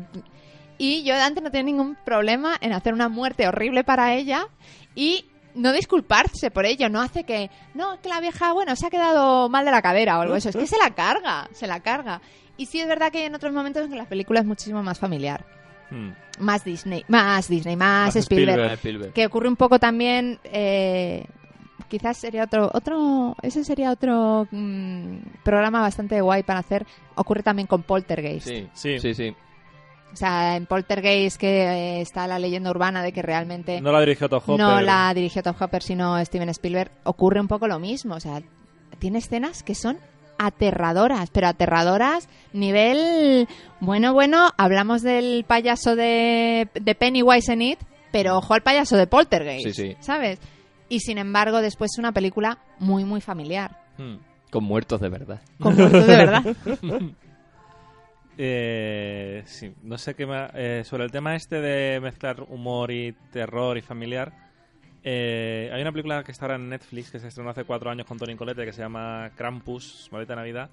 [0.77, 4.47] Y yo antes no tenía ningún problema en hacer una muerte horrible para ella
[4.95, 8.89] y no disculparse por ello, no hace que, no, que la vieja, bueno, se ha
[8.89, 11.81] quedado mal de la cadera o algo eso, es que se la carga, se la
[11.81, 12.21] carga.
[12.61, 14.83] Y sí es verdad que hay en otros momentos en que la película es muchísimo
[14.83, 15.43] más familiar,
[15.89, 16.09] mm.
[16.43, 18.73] más Disney, más Disney, más, Más Spielberg, Spielberg.
[18.73, 19.13] Spielberg.
[19.13, 21.25] que ocurre un poco también, eh,
[21.89, 26.85] quizás sería otro, otro, ese sería otro mm, programa bastante guay para hacer,
[27.15, 28.47] ocurre también con Poltergeist.
[28.47, 28.99] Sí, Sí.
[28.99, 29.35] sí, sí.
[30.13, 34.01] O sea, en Poltergeist que eh, está la leyenda urbana de que realmente No la
[34.01, 34.57] dirigió Todd Hopper.
[34.59, 38.15] no la dirigió Todd Hopper, sino Steven Spielberg, ocurre un poco lo mismo.
[38.15, 38.41] O sea,
[38.99, 39.97] tiene escenas que son
[40.45, 43.47] aterradoras, pero aterradoras nivel...
[43.79, 47.79] Bueno, bueno, hablamos del payaso de, de Pennywise en It,
[48.11, 49.95] pero ojo al payaso de Poltergeist, Sí, sí.
[49.99, 50.39] ¿sabes?
[50.89, 53.79] Y sin embargo, después es una película muy, muy familiar.
[53.97, 54.15] Mm.
[54.51, 55.41] Con muertos de verdad.
[55.59, 56.43] Con muertos de verdad.
[58.37, 60.51] Eh, sí, no sé qué más.
[60.55, 64.31] eh, sobre el tema este de mezclar humor y terror y familiar.
[65.03, 68.05] Eh, hay una película que está ahora en Netflix que se estrenó hace cuatro años
[68.07, 70.69] con Tony Colette que se llama Krampus, Maldita Navidad.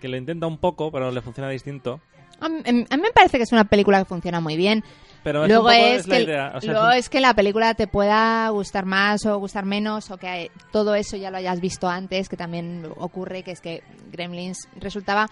[0.00, 2.00] Que lo intenta un poco, pero le funciona distinto.
[2.38, 4.84] A mí, a mí me parece que es una película que funciona muy bien.
[5.24, 6.52] Pero es Luego es, que, idea.
[6.54, 9.64] o sea, luego es un- es que la película te pueda gustar más o gustar
[9.64, 13.60] menos o que todo eso ya lo hayas visto antes, que también ocurre, que es
[13.60, 15.28] que Gremlins resultaba...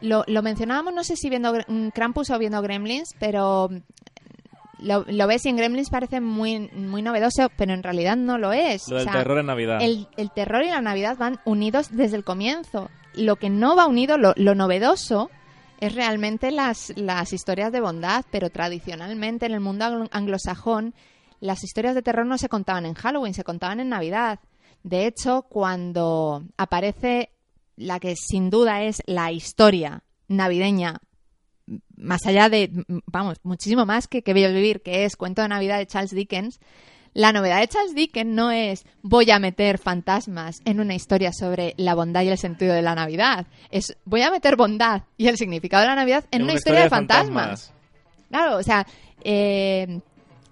[0.00, 3.68] Lo, lo mencionábamos, no sé si viendo mm, Krampus o viendo Gremlins, pero
[4.80, 8.52] lo, lo ves y en Gremlins parece muy, muy novedoso, pero en realidad no lo
[8.52, 8.88] es.
[8.88, 9.78] lo O del sea, terror en Navidad.
[9.82, 12.88] el, el terror y la Navidad van unidos desde el comienzo.
[13.14, 15.30] Lo que no va unido, lo, lo novedoso,
[15.80, 20.94] es realmente las, las historias de bondad, pero tradicionalmente en el mundo anglo- anglosajón
[21.40, 24.40] las historias de terror no se contaban en Halloween, se contaban en Navidad.
[24.82, 27.30] De hecho, cuando aparece
[27.76, 30.98] la que sin duda es la historia navideña,
[31.96, 32.70] más allá de,
[33.06, 36.60] vamos, muchísimo más que Que Bello Vivir, que es Cuento de Navidad de Charles Dickens,
[37.14, 41.74] la novedad de Charles Dickens no es voy a meter fantasmas en una historia sobre
[41.76, 43.46] la bondad y el sentido de la Navidad.
[43.70, 46.90] Es voy a meter bondad y el significado de la Navidad en, una, historia, de
[46.90, 47.72] fantasmas.
[48.28, 48.86] Claro, o sea,
[49.24, 50.00] eh,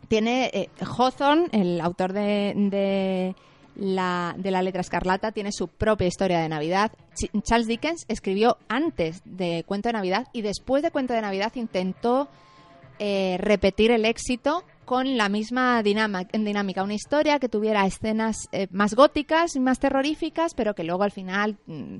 [0.08, 3.34] tiene eh, Hawthorne, el autor de, de
[3.76, 6.92] la, de la letra escarlata, tiene su propia historia de Navidad.
[7.14, 11.52] Ch- Charles Dickens escribió antes de Cuento de Navidad y después de Cuento de Navidad
[11.56, 12.28] intentó
[12.98, 18.94] eh, repetir el éxito con la misma dinámica, una historia que tuviera escenas eh, más
[18.94, 21.96] góticas y más terroríficas, pero que luego al final mm,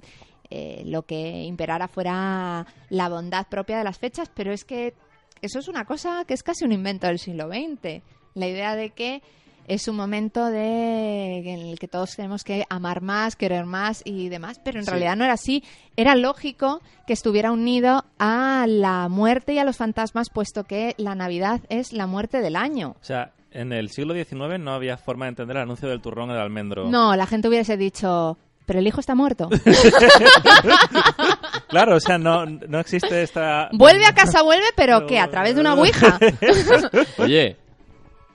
[0.51, 4.95] eh, lo que imperara fuera la bondad propia de las fechas, pero es que
[5.43, 8.03] eso es una cosa que es casi un invento del siglo XX.
[8.35, 9.21] La idea de que
[9.69, 14.29] es un momento de en el que todos tenemos que amar más, querer más y
[14.29, 14.91] demás, pero en Sí.
[14.91, 15.63] realidad no era así.
[15.97, 21.15] Era lógico que estuviera unido a la muerte y a los fantasmas, puesto que la
[21.15, 22.97] Navidad es la muerte del año.
[23.01, 26.31] O sea, en el siglo XIX no había forma de entender el anuncio del turrón
[26.31, 26.89] y del almendro.
[26.91, 28.37] No, la gente hubiese dicho,
[28.67, 29.49] pero el hijo está muerto.
[31.69, 33.69] Claro, o sea, no, no existe esta...
[33.73, 35.19] vuelve a casa, vuelve, pero ¿qué?
[35.19, 36.19] ¿A través de una ouija?
[37.19, 37.57] Oye,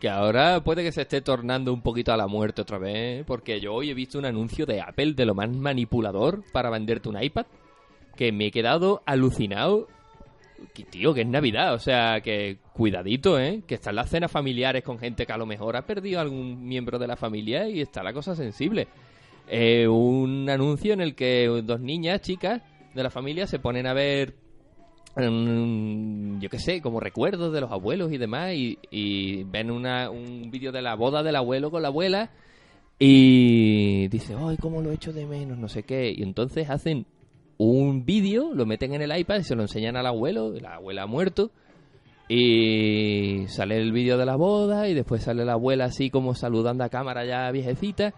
[0.01, 3.61] que ahora puede que se esté tornando un poquito a la muerte otra vez, porque
[3.61, 7.21] yo hoy he visto un anuncio de Apple de lo más manipulador para venderte un
[7.21, 7.45] iPad,
[8.15, 9.87] que me he quedado alucinado.
[10.73, 13.61] Que, tío, que es Navidad, o sea, que cuidadito, ¿eh?
[13.67, 16.97] Que están las cenas familiares con gente que a lo mejor ha perdido algún miembro
[16.97, 18.87] de la familia y está la cosa sensible.
[19.47, 22.61] Eh, un anuncio en el que dos niñas, chicas
[22.95, 24.35] de la familia, se ponen a ver
[25.16, 30.51] mm, yo qué sé, como recuerdos de los abuelos y demás, y, ven una, un
[30.51, 32.32] vídeo de la boda del abuelo con la abuela,
[32.99, 37.05] y dice, ay, cómo lo echo de menos, no sé qué, y entonces hacen
[37.57, 41.03] un vídeo, lo meten en el iPad y se lo enseñan al abuelo, la abuela
[41.03, 41.51] ha muerto,
[42.28, 46.84] y sale el vídeo de la boda, y después sale la abuela así como saludando
[46.84, 48.14] a cámara ya viejecita,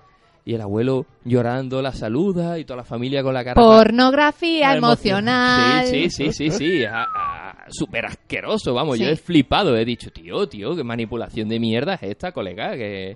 [0.46, 3.56] y el abuelo llorando la saluda, y toda la familia con la cara...
[3.56, 5.86] Pornografía emocional.
[5.88, 6.86] Sí, sí, sí, sí, sí.
[6.86, 9.00] a- a- Súper asqueroso, vamos.
[9.00, 9.76] Yo he flipado.
[9.78, 12.76] He dicho, tío, tío, qué manipulación de mierda es esta, colega.
[12.76, 13.16] Que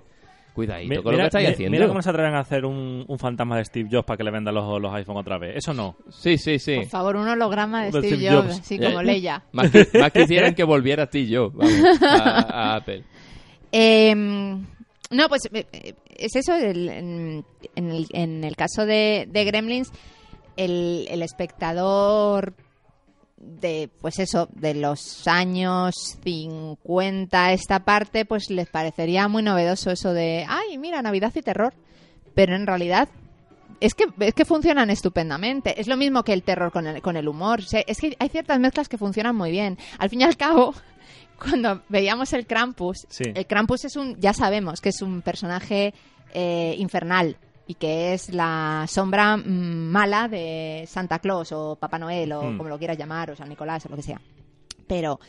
[0.54, 1.70] cuidadito con lo que estáis haciendo.
[1.76, 4.30] mira cómo se atreven a hacer un, un fantasma de Steve Jobs para que le
[4.32, 5.56] vendan los, los iPhone otra vez.
[5.58, 5.96] Eso no.
[6.08, 6.76] Sí, sí, sí.
[6.76, 8.60] Por favor, un holograma de De Steve Steve Jobs, Jobs.
[8.60, 9.42] así como Leia.
[9.52, 13.04] Más, que, más quisieran que volviera a ti y yo, vamos, a, a Apple.
[13.70, 14.56] Eh,
[15.10, 16.54] no, pues eh, eh, es eso.
[16.54, 17.44] el- en,
[17.76, 19.90] el, en el caso de, Gremlins,
[20.56, 22.54] el, espectador
[23.36, 25.94] de, pues eso, de los años
[26.24, 31.72] 50, esta parte, pues les parecería muy novedoso eso de, ay, mira, Navidad y terror.
[32.34, 33.08] Pero en realidad
[33.80, 35.80] es que, es que funcionan estupendamente.
[35.80, 37.60] Es lo mismo que el terror con el, con el humor.
[37.86, 39.78] Es que hay ciertas mezclas que funcionan muy bien.
[39.98, 40.74] Al fin y al cabo,
[41.38, 43.24] cuando veíamos el Krampus, Sí.
[43.34, 45.94] el Krampus es un, ya sabemos que es un personaje
[46.34, 47.36] eh, infernal
[47.66, 52.64] y que es la sombra mm, mala de Santa Claus o Papá Noel o como
[52.68, 54.20] lo quieras llamar o San Nicolás o lo que sea.
[54.86, 55.20] Pero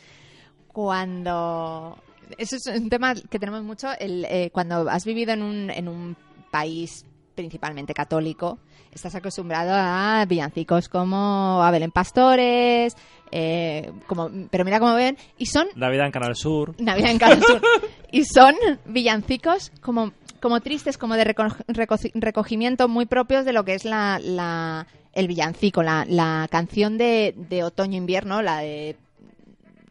[0.72, 1.98] cuando
[2.38, 5.88] eso es un tema que tenemos mucho el, eh, cuando has vivido en un, en
[5.88, 6.16] un
[6.50, 7.04] país
[7.34, 8.58] principalmente católico
[8.92, 12.96] estás acostumbrado a villancicos como Abel en Pastores
[13.32, 16.74] eh, como pero mira cómo ven y son Navidad en Canal Sur.
[16.80, 17.60] Navidad en Canal Sur.
[18.12, 23.64] Y son villancicos como, como tristes, como de reco- reco- recogimiento muy propios de lo
[23.64, 28.96] que es la, la- el villancico, la, la canción de, de otoño-invierno, la de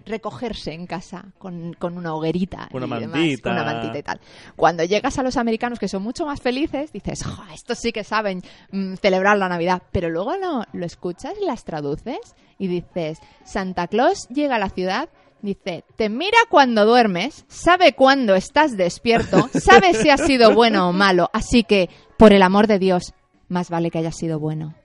[0.10, 3.42] recogerse en casa con, con una hoguerita Una y demás, mantita.
[3.44, 4.20] con una mantita y tal.
[4.56, 8.04] Cuando llegas a los americanos que son mucho más felices, dices, "Jo, estos sí que
[8.04, 8.42] saben
[8.72, 12.20] mm, celebrar la Navidad, pero luego lo, lo escuchas y las traduces
[12.58, 15.10] y dices, Santa Claus llega a la ciudad
[15.42, 20.92] Dice, te mira cuando duermes, sabe cuándo estás despierto, sabe si has sido bueno o
[20.92, 23.14] malo, así que, por el amor de Dios,
[23.48, 24.76] más vale que hayas sido bueno.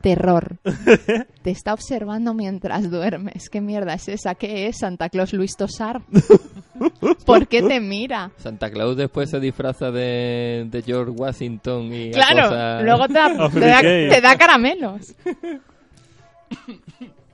[0.00, 0.56] Terror.
[1.42, 3.48] Te está observando mientras duermes.
[3.50, 4.34] ¿Qué mierda es esa?
[4.34, 6.00] ¿Qué es Santa Claus Luis Tosar?
[7.26, 8.30] ¿Por qué te mira?
[8.36, 13.50] Santa Claus después se disfraza de, de George Washington y Claro, acosa- luego te da,
[13.50, 15.14] te da- te da caramelos.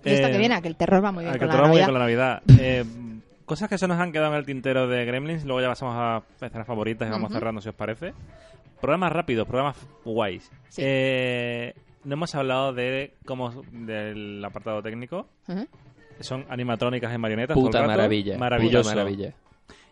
[0.04, 1.54] Y esto Eh, que viene, a que el terror va muy bien que con la
[1.56, 1.84] va Navidad.
[1.86, 2.42] con la Navidad.
[2.58, 2.84] Eh,
[3.44, 6.22] cosas que se nos han quedado en el tintero de Gremlins, luego ya pasamos a
[6.44, 8.12] escenas favoritas y vamos cerrando si os parece.
[8.80, 10.50] Programas rápidos, programas guays.
[10.68, 10.82] Sí.
[10.84, 11.74] Eh,
[12.04, 15.28] no hemos hablado de cómo del apartado técnico.
[16.20, 17.54] Son animatrónicas y marionetas.
[17.54, 17.90] todo el Puta rato.
[17.90, 18.38] maravilla.
[18.38, 18.90] Maravilloso.
[18.90, 19.34] Puta maravilla.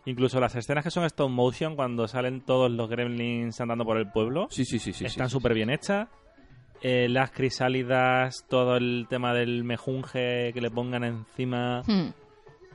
[0.05, 4.09] Incluso las escenas que son stop motion, cuando salen todos los gremlins andando por el
[4.09, 5.05] pueblo, Sí, sí, sí, sí.
[5.05, 6.07] están sí, súper bien hechas.
[6.81, 11.83] Eh, las crisálidas, todo el tema del mejunje que le pongan encima.
[11.85, 12.09] Hmm.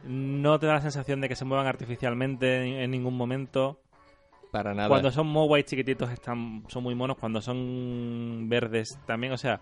[0.04, 3.80] No te da la sensación de que se muevan artificialmente en, en ningún momento.
[4.50, 4.88] Para nada.
[4.88, 7.16] Cuando son Mogwai chiquititos están, son muy monos.
[7.18, 9.32] Cuando son verdes también.
[9.32, 9.60] O sea,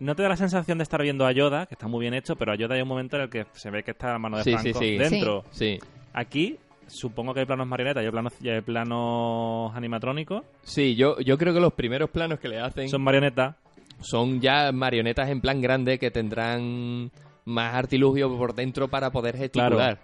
[0.00, 2.36] no te da la sensación de estar viendo a Yoda, que está muy bien hecho,
[2.36, 4.36] pero a Yoda hay un momento en el que se ve que está la mano
[4.38, 4.98] de Sí, Franco sí, sí.
[4.98, 5.44] dentro.
[5.50, 5.78] Sí.
[6.12, 10.42] Aquí supongo que hay planos marionetas hay planos, hay planos animatrónicos.
[10.62, 13.56] Sí, yo, yo creo que los primeros planos que le hacen Son marionetas.
[14.00, 17.10] son ya marionetas en plan grande que tendrán
[17.46, 19.98] más artilugio por dentro para poder gesticular.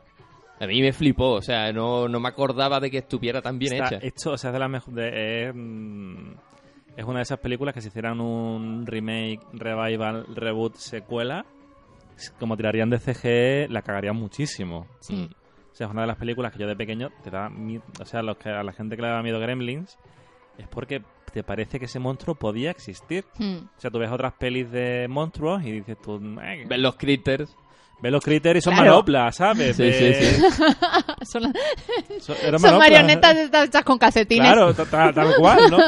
[0.61, 3.73] A mí me flipó, o sea, no, no me acordaba de que estuviera tan bien
[3.75, 4.07] Está hecha.
[4.07, 6.33] hecho, o sea, es de las mejor- de- es, mm,
[6.97, 11.47] es una de esas películas que si hicieran un remake, revival, reboot, secuela,
[12.39, 14.87] como tirarían de CGE, la cagarían muchísimo.
[15.01, 15.31] Sí.
[15.73, 18.05] O sea, es una de las películas que yo de pequeño te da mi- o
[18.05, 19.99] sea, los que, a la gente que le da miedo Gremlins
[20.59, 21.03] es porque
[21.33, 23.25] te parece que ese monstruo podía existir.
[23.39, 23.59] Hmm.
[23.77, 27.57] O sea, tú ves otras pelis de monstruos y dices tú, eh, Ver los critters.
[28.03, 28.91] Ves los critters y son Claro.
[28.91, 29.77] manoplas, ¿sabes?
[29.77, 30.43] Sí, sí, sí.
[31.23, 31.53] Son,
[32.79, 33.37] marionetas
[33.67, 34.53] hechas con calcetines.
[34.53, 35.79] Claro, ta- ta- tal cual, ¿no?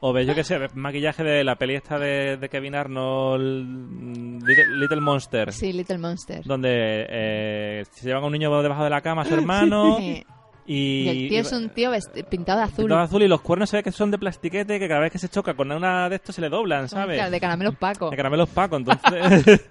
[0.00, 3.66] O ves, yo qué sé, ves maquillaje de la peli esta de, de Kevin Arnold,
[3.66, 5.52] mm, Little, Little Monster.
[5.52, 6.42] Sí, Little Monster.
[6.44, 6.70] Donde
[7.08, 9.96] eh, se llevan a un niño debajo de la cama a su hermano.
[9.98, 10.24] Sí.
[10.66, 11.90] Y, Y el tío es un tío
[12.30, 12.76] pintado de azul.
[12.84, 15.10] Pintado de azul y los cuernos se ve que son de plastiquete que cada vez
[15.10, 17.30] que se choca con una de estos se le doblan, ¿sabes?
[17.30, 18.10] De caramelos Paco.
[18.10, 19.62] De caramelos Paco, entonces...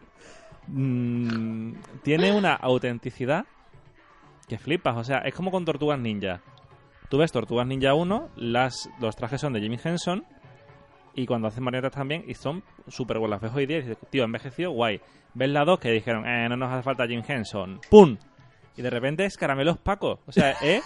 [0.67, 3.45] mm, tiene una autenticidad
[4.47, 4.97] que flipas.
[4.97, 6.41] O sea, es como con Tortugas Ninja.
[7.09, 10.25] Tú ves Tortugas Ninja 1, las, los trajes son de Jimmy Henson
[11.15, 13.41] y cuando hacen marionetas también y son súper buenas.
[13.41, 15.01] Ves hoy día y dices, tío, envejeció, guay.
[15.33, 17.79] Ves la 2 que dijeron, eh, no nos hace falta Jim Henson.
[17.89, 18.17] ¡Pum!
[18.75, 20.19] Y de repente es Caramelos Paco.
[20.27, 20.81] O sea, ¿eh?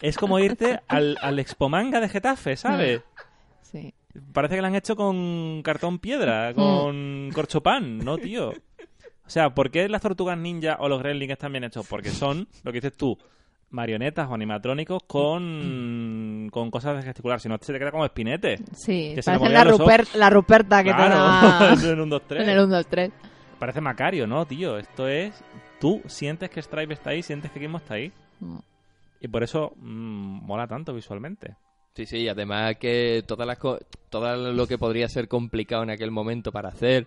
[0.00, 3.02] es como irte al, al Expomanga de Getafe, ¿sabes?
[3.62, 3.92] Sí.
[4.32, 8.52] Parece que la han hecho con cartón piedra, con corchopan, ¿no, tío?
[9.28, 11.86] O sea, ¿por qué las tortugas ninja o los gremlins están bien hechos?
[11.88, 13.16] Porque son, lo que dices tú,
[13.70, 17.38] marionetas o animatrónicos con, con cosas de gesticular.
[17.40, 18.56] Si no, se te queda como espinete.
[18.72, 19.64] Sí, Que parecen la,
[20.14, 22.42] la Ruperta que Claro, te da en un 2, 3.
[22.42, 23.10] en el 1, 2, 3.
[23.58, 24.78] Parece Macario, ¿no, tío?
[24.78, 25.34] Esto es...
[25.80, 28.10] Tú sientes que Stripe está ahí, sientes que Gizmo está ahí.
[28.40, 28.58] Mm.
[29.20, 31.54] Y por eso mm, mola tanto visualmente.
[31.94, 35.90] Sí, sí, y además que todas las co- todo lo que podría ser complicado en
[35.90, 37.06] aquel momento para hacer,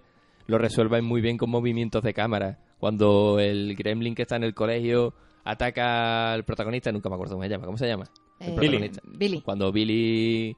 [0.51, 2.59] lo resuelven muy bien con movimientos de cámara.
[2.77, 7.43] Cuando el gremlin que está en el colegio ataca al protagonista, nunca me acuerdo cómo
[7.43, 8.05] se llama, ¿cómo se llama?
[8.39, 9.01] El Eh, protagonista.
[9.05, 9.41] Billy.
[9.41, 10.55] Cuando Billy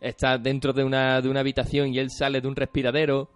[0.00, 3.30] está dentro de una, de una habitación y él sale de un respiradero,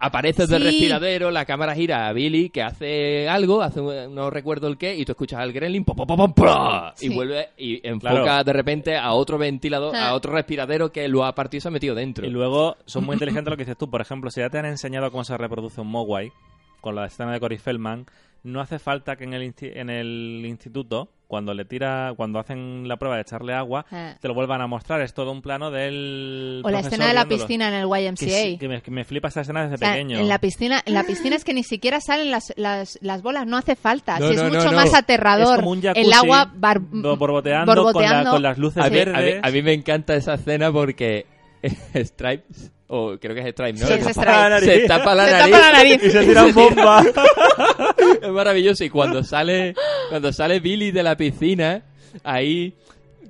[0.00, 0.68] aparece del Sí.
[0.68, 4.96] respiradero, la cámara gira a Billy que hace algo, hace un- no recuerdo el qué,
[4.96, 6.94] y tú escuchas al gremlin pom, pom, pom, pom, ¡pra!
[7.00, 7.14] y Sí.
[7.14, 8.44] vuelve y enfoca Claro.
[8.44, 10.08] de repente a otro ventilador, Ah.
[10.08, 12.26] a otro respiradero que lo ha partido y se ha metido dentro.
[12.26, 13.88] Y luego son muy inteligentes lo que dices tú.
[13.90, 16.32] Por ejemplo, si ya te han enseñado cómo se reproduce un Mogwai,
[16.80, 18.06] con la escena de Cory Feldman,
[18.42, 22.88] no hace falta que en el, insti- en el instituto, cuando le tira, cuando hacen
[22.88, 24.16] la prueba de echarle agua, Ah.
[24.20, 25.00] te lo vuelvan a mostrar.
[25.00, 26.60] Es todo un plano del.
[26.64, 27.46] O la escena de la viéndolo.
[27.46, 28.58] piscina en el YMCA.
[28.58, 30.18] Que, me, que me flipa esa escena desde O sea, pequeño.
[30.18, 33.46] en la piscina, en la piscina es que ni siquiera salen las, las, las bolas,
[33.46, 34.18] no hace falta.
[34.18, 34.72] No, si es no, mucho no.
[34.72, 35.56] más Es aterrador.
[35.60, 38.24] como un jacuzzi el agua bar- bo- borboteando, Con, borboteando.
[38.24, 39.40] la- con las luces a, mí, a mí- verdes.
[39.44, 41.26] a mí me encanta esa escena porque
[41.94, 43.86] Stripes, o creo que es Stripes, ¿no?
[43.86, 44.22] Sí, Se es tapa-.
[44.22, 44.86] Se la Se nariz.
[44.88, 46.02] tapa la nariz.
[46.02, 47.06] Y se tiran bombas.
[48.22, 48.82] es maravilloso.
[48.84, 49.74] Y cuando sale,
[50.10, 51.82] cuando sale Billy de la piscina,
[52.24, 52.74] ahí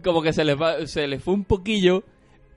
[0.02, 2.02] como que se le, va, se le fue un poquillo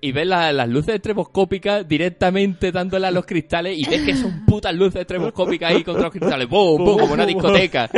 [0.02, 4.46] y ves la- las luces estroboscópicas directamente dándole a los cristales y ves que son
[4.46, 6.50] putas luces estroboscópicas ahí contra los cristales.
[6.50, 6.98] ¡Bum, bum!
[7.00, 7.90] Como una discoteca.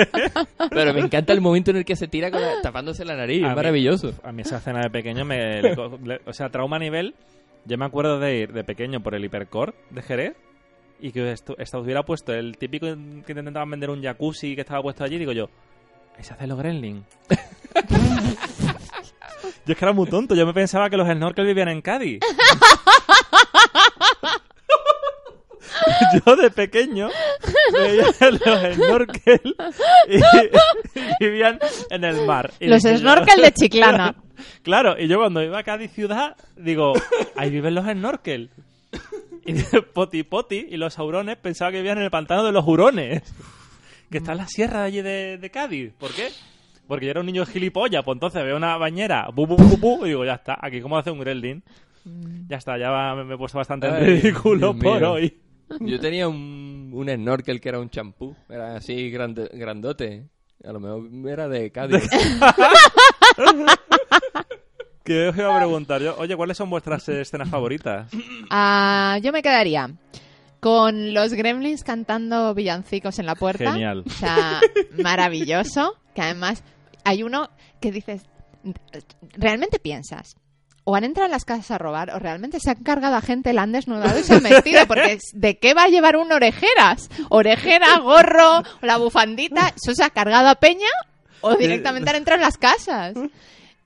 [0.69, 3.43] Pero me encanta el momento en el que se tira con la- tapándose la nariz.
[3.43, 4.13] A Es mí- maravilloso.
[4.23, 5.61] A mí esa escena de pequeño me...
[5.61, 7.15] le co- le- o sea, trauma a nivel...
[7.67, 10.35] Yo me acuerdo de ir de pequeño por el hipercore de Jerez
[11.01, 12.85] y que esto, esto hubiera puesto el típico
[13.25, 15.17] que te intentaban vender un jacuzzi que estaba puesto allí.
[15.17, 15.49] Digo yo,
[16.17, 17.05] ahí se hace los gremlins.
[19.65, 20.35] yo es que era muy tonto.
[20.35, 22.19] Yo me pensaba que los snorkel vivían en Cádiz.
[26.25, 27.09] yo de pequeño
[27.73, 29.55] veía los snorkel
[30.07, 30.21] y, y
[31.19, 31.59] vivían
[31.89, 32.51] en el mar.
[32.59, 34.15] Y Los snorkel de Chiclana.
[34.63, 36.93] Claro, y yo cuando iba a Cádiz ciudad, digo,
[37.35, 38.49] ahí viven los snorkel.
[39.45, 42.65] Y de Poti Poti y los aurones pensaba que vivían en el pantano de los
[42.65, 43.21] hurones.
[44.11, 45.93] Que está en la sierra de allí de, de Cádiz.
[45.97, 46.29] ¿Por qué?
[46.87, 50.05] Porque yo era un niño gilipollas, pues entonces veo una bañera, bu, bu, bu, bu,
[50.05, 51.63] y digo, ya está, aquí cómo hace un gremlin.
[52.47, 55.11] Ya está, ya va- me, me he puesto bastante en Ay, ridículo Dios por mío.
[55.13, 55.37] hoy.
[55.79, 58.35] Yo tenía un, un snorkel que era un champú.
[58.47, 60.27] Era así grande, grandote.
[60.63, 62.07] A lo mejor era de Cádiz.
[65.03, 68.09] Que os iba a preguntar yo, oye, ¿cuáles son vuestras escenas favoritas?
[68.49, 69.91] Ah, yo me quedaría
[70.65, 73.73] con los gremlins cantando villancicos en la puerta.
[73.73, 74.03] Genial.
[74.03, 74.59] O sea,
[74.97, 75.93] maravilloso.
[76.15, 76.63] Que además
[77.03, 78.23] hay uno que dices,
[79.37, 80.35] ¿realmente piensas?
[80.83, 83.53] O han entrado en las casas a robar, o realmente se han cargado a gente,
[83.53, 84.87] la han desnudado y se han vestido.
[84.87, 87.11] Porque ¿de qué va a llevar un orejeras?
[87.29, 89.71] Orejera, gorro, la bufandita.
[89.75, 90.89] ¿Eso se ha cargado a Peña?
[91.41, 93.13] O directamente han entrado en las casas.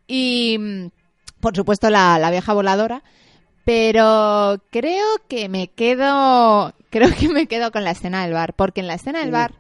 [0.08, 0.92] Y, mm,
[1.42, 3.04] por supuesto, la, la vieja voladora.
[3.66, 6.74] Pero creo que me quedo.
[6.90, 8.54] Creo que me quedo con la escena del bar.
[8.56, 9.54] Porque en la escena del bar.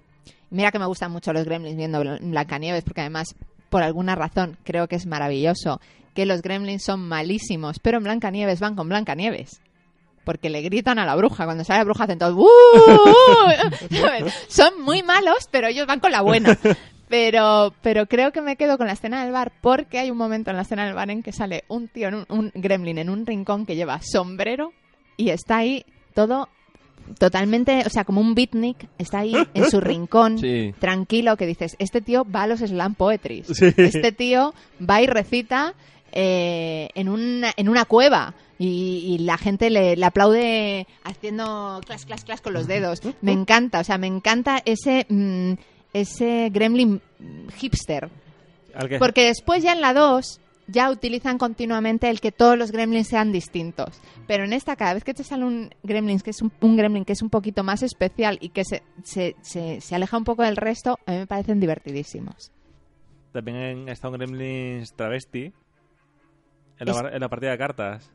[0.49, 2.83] Mira que me gustan mucho los gremlins viendo Bl- Blancanieves.
[2.83, 3.35] Porque además,
[3.69, 5.79] por alguna razón, creo que es maravilloso.
[6.15, 7.77] Que los gremlins son malísimos.
[7.79, 9.61] Pero en Blancanieves van con Blancanieves.
[10.25, 11.45] Porque le gritan a la bruja.
[11.45, 12.35] Cuando sale la bruja hacen todo.
[12.35, 14.33] "Uh, uh", ¿sabes?
[14.47, 16.57] Son muy malos, pero ellos van con la buena.
[17.09, 20.51] Pero, pero creo que me quedo con la escena del bar porque hay un momento
[20.51, 23.09] en la escena del bar en que sale un tío, en un, un gremlin en
[23.09, 24.71] un rincón que lleva sombrero
[25.17, 26.47] y está ahí todo
[27.17, 30.73] totalmente, o sea, como un beatnik, está ahí en su rincón, Sí.
[30.79, 33.47] tranquilo, que dices, este tío va a los slam poetries.
[33.47, 33.73] Sí.
[33.77, 34.53] Este tío
[34.87, 35.73] va y recita
[36.11, 38.35] eh, en, una, en una cueva.
[38.59, 43.01] Y, y la gente le, le aplaude haciendo clas, clas, clas con los dedos.
[43.21, 45.53] Me encanta, o sea, me encanta ese, mm,
[45.93, 47.01] ese gremlin
[47.57, 48.09] hipster.
[48.99, 53.31] Porque después ya en la 2 ya utilizan continuamente el que todos los gremlins sean
[53.31, 53.99] distintos.
[54.27, 57.05] Pero en esta, cada vez que te sale un gremlin que es un, un gremlin
[57.05, 60.43] que es un poquito más especial y que se, se, se, se aleja un poco
[60.43, 62.51] del resto, a mí me parecen divertidísimos.
[63.31, 65.45] También está un Gremlins travesti
[66.79, 68.11] en la, Es- par- en la partida de cartas.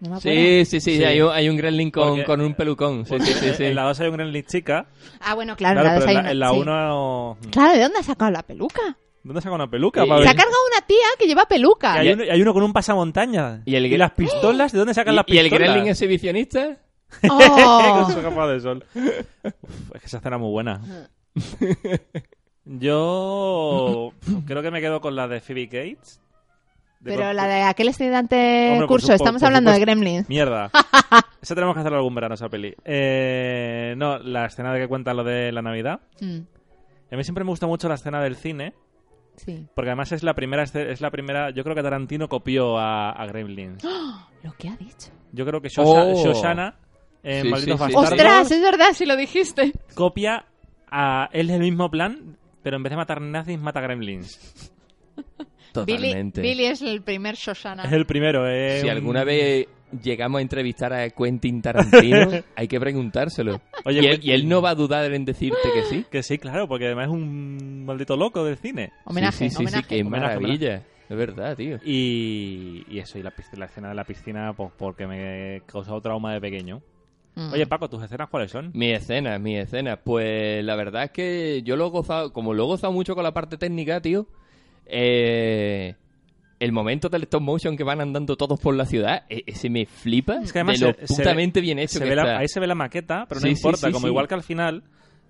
[0.00, 0.20] No.
[0.20, 1.04] Sí, sí, sí, Sí.
[1.04, 3.06] Hay, un, hay un gremlin con, Porque- con un pelucón.
[3.06, 3.64] Sí, sí, sí, sí.
[3.64, 4.86] En la 2 hay un Gremlin chica.
[5.20, 7.46] Ah, bueno, claro, Claro, en la dos pero en hay la- en una- la sí.
[7.46, 7.50] 1...
[7.50, 8.96] Claro, ¿de dónde ha sacado la peluca?
[9.22, 10.04] ¿Dónde saca una peluca?
[10.04, 11.94] Y- Se ha cargado una tía que lleva peluca.
[11.94, 13.62] Hay, uno, hay uno con un pasamontañas.
[13.64, 15.70] Y el- las pistolas, ¿de dónde sacan las ¿Y, y el pistolas?
[15.70, 16.76] gremlin exhibicionista?
[17.30, 18.02] Oh.
[18.04, 18.84] con su capa de sol.
[18.94, 20.80] Uf, es que esa escena es muy buena.
[22.64, 24.12] Yo
[24.46, 26.20] creo que me quedo con la de Phoebe Gates.
[27.00, 30.00] De Pero la de aquel estudiante Hombre, curso, supo- estamos hablando de supuesto.
[30.00, 30.28] gremlins.
[30.28, 30.70] Mierda.
[31.42, 32.74] Esa tenemos que hacerlo algún verano, esa peli.
[32.84, 36.00] Eh, no, la escena de que cuenta lo de la Navidad.
[36.20, 36.38] Mm,
[37.12, 38.74] A mí siempre me gusta mucho la escena del cine,
[39.36, 39.68] sí.
[39.74, 43.26] porque además es la primera, es la primera, yo creo que Tarantino copió a, a
[43.26, 43.84] Gremlins.
[44.42, 45.10] Lo que ha dicho.
[45.32, 46.24] Yo creo que Shosha- Oh.
[46.24, 46.76] Shoshana
[47.22, 48.50] en Sí, Malditos sí, ¡Ostras!
[48.50, 49.72] Es verdad, si lo dijiste.
[49.94, 50.46] copia
[50.90, 54.72] a él el mismo plan, pero en vez de matar nazis mata gremlins.
[55.84, 56.40] Billy, Totalmente.
[56.40, 57.84] Billy es el primer Shoshana.
[57.84, 58.78] Es el primero, eh.
[58.80, 59.66] Si un- alguna vez
[60.02, 63.60] llegamos a entrevistar a Quentin Tarantino, hay que preguntárselo.
[63.84, 66.04] Oye, y, él, Quentin- y él no va a dudar en decirte que sí.
[66.10, 68.92] Que sí, claro, porque además es un maldito loco del cine.
[69.04, 69.82] Homenaje, sí, sí, sí, homenaje.
[69.82, 70.82] sí, qué Homenaje, maravilla.
[71.08, 71.78] Es verdad, tío.
[71.84, 76.32] Y, y eso, y la, la escena de la piscina, pues porque me causó trauma
[76.34, 76.82] de pequeño.
[77.36, 77.52] Mm.
[77.52, 78.72] Oye, Paco, ¿tus escenas cuáles son?
[78.74, 79.98] Mi escena, mi escena.
[79.98, 83.22] Pues la verdad es que yo lo he gozado, como lo he gozado mucho con
[83.22, 84.26] la parte técnica, tío.
[84.86, 85.94] Eh,
[86.58, 89.84] el momento del stop motion que van andando todos por la ciudad, e- ese me
[89.86, 90.36] flipa.
[90.42, 92.38] Es que además de lo se- bien hecho Se que ve la- está.
[92.38, 93.86] ahí se ve la maqueta, pero no Sí, importa.
[93.88, 94.82] sí, como igual que al final,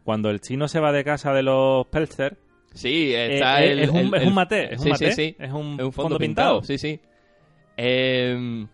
[0.04, 2.36] cuando el chino se va de casa de los Pelzer,
[2.74, 5.08] Sí, está Eh, eh, el, es un- el- es un el- mate, es un mate,
[5.38, 6.60] es un fondo, fondo pintado.
[6.60, 6.62] pintado.
[6.62, 7.00] Sí, sí.
[7.78, 8.66] Eh,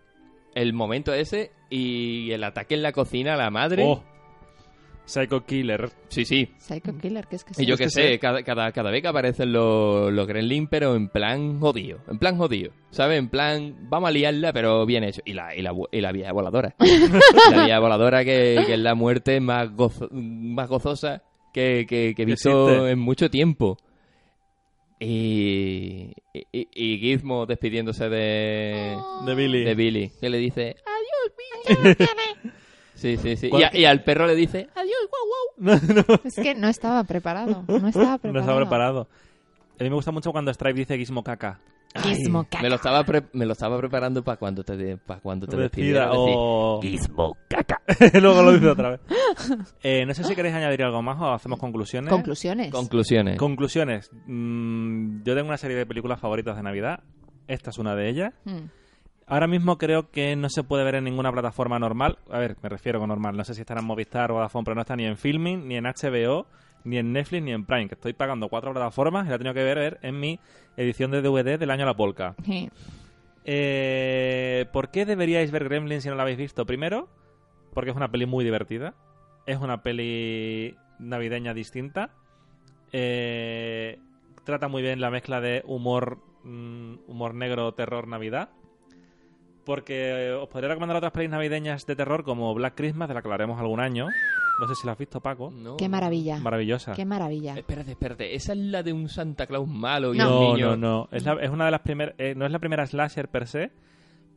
[0.54, 3.84] el momento ese y el ataque en la cocina a la madre.
[3.86, 4.02] oh,
[5.04, 5.90] Psycho Killer.
[6.08, 6.48] Sí, sí.
[6.58, 8.18] Psycho Killer, que es que Y yo Es que que sé, sé.
[8.18, 11.98] cada, cada, cada vez que aparecen los, los Gremlins, pero en plan jodido.
[12.08, 12.72] En plan jodido.
[12.90, 13.18] ¿Sabes?
[13.18, 15.20] En plan, vamos a liarla, pero bien hecho.
[15.24, 16.74] Y la, y la, y la vieja voladora.
[17.50, 21.22] la vieja voladora que, que es la muerte más, gozo- más gozosa
[21.52, 23.76] que, que, que he visto en mucho tiempo.
[25.00, 28.96] Y, y, y Gizmo despidiéndose de,
[29.26, 29.64] De Billy.
[29.64, 30.12] de Billy.
[30.20, 32.08] Que le dice, adiós, Billy.
[33.02, 33.46] Sí, sí, sí.
[33.48, 35.80] Y, ¿Cuál- a- y al perro le dice, adiós, guau, guau.
[35.96, 37.64] no, no, Es que no estaba preparado.
[37.68, 38.32] No estaba preparado.
[38.32, 39.08] no estaba preparado.
[39.80, 41.58] A mí me gusta mucho cuando Stripe dice Gizmo caca.
[41.94, 42.62] Gizmo caca.
[42.62, 45.56] Me lo estaba, pre- me lo estaba preparando para cuando te, de- pa' cuando te
[45.56, 46.10] Despida, despidiera.
[46.14, 46.80] o...
[46.80, 47.82] Gizmo, caca.
[48.20, 49.00] Luego lo dice otra vez.
[49.82, 52.08] Eh, no sé si queréis añadir algo más o hacemos conclusiones.
[52.10, 52.70] Conclusiones.
[52.70, 53.36] Conclusiones.
[53.38, 54.10] Conclusiones.
[54.26, 57.00] Mm, yo tengo una serie de películas favoritas de Navidad.
[57.48, 58.32] Esta es una de ellas.
[58.44, 58.58] Mm.
[59.32, 62.18] Ahora mismo creo que no se puede ver en ninguna plataforma normal.
[62.30, 63.34] A ver, me refiero con normal.
[63.34, 65.76] No sé si estará en Movistar o Vodafone, pero no está ni en Filming, ni
[65.76, 66.44] en HBO,
[66.84, 67.88] ni en Netflix, ni en Prime.
[67.88, 70.38] Que estoy pagando cuatro plataformas y la he tenido que ver en mi
[70.76, 72.34] edición de DVD del año a la polka.
[72.44, 72.68] Sí.
[73.46, 76.66] Eh, ¿Por qué deberíais ver Gremlins si no la habéis visto?
[76.66, 77.08] Primero,
[77.72, 78.92] porque es una peli muy divertida.
[79.46, 82.10] Es una peli navideña distinta.
[82.92, 83.98] Eh,
[84.44, 88.50] trata muy bien la mezcla de humor, mm, humor negro, terror, Navidad.
[89.64, 93.22] Porque eh, os podría recomendar otras pelis navideñas de terror como Black Christmas, de la
[93.22, 94.06] que hablaremos algún año.
[94.60, 95.50] No sé si la has visto, Paco.
[95.52, 95.76] No.
[95.76, 96.38] Qué maravilla.
[96.40, 96.92] Maravillosa.
[96.94, 97.54] Qué maravilla.
[97.56, 98.34] Espérate, espérate.
[98.34, 100.24] Esa es la de un Santa Claus malo y No.
[100.24, 100.66] un No, niño.
[100.70, 101.08] no, no.
[101.12, 102.14] Es, la- es una de las primeras.
[102.36, 103.70] no es la primera slasher per se,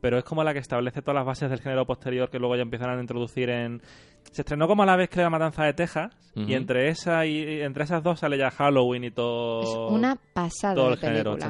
[0.00, 2.62] pero es como la que establece todas las bases del género posterior que luego ya
[2.62, 3.82] empiezan a introducir en.
[4.30, 7.38] Se estrenó como a la vez que la matanza de Texas, y entre esa y
[7.38, 9.62] y entre esas dos sale ya Halloween y todo.
[9.62, 11.46] Es una pasada todo de el género película.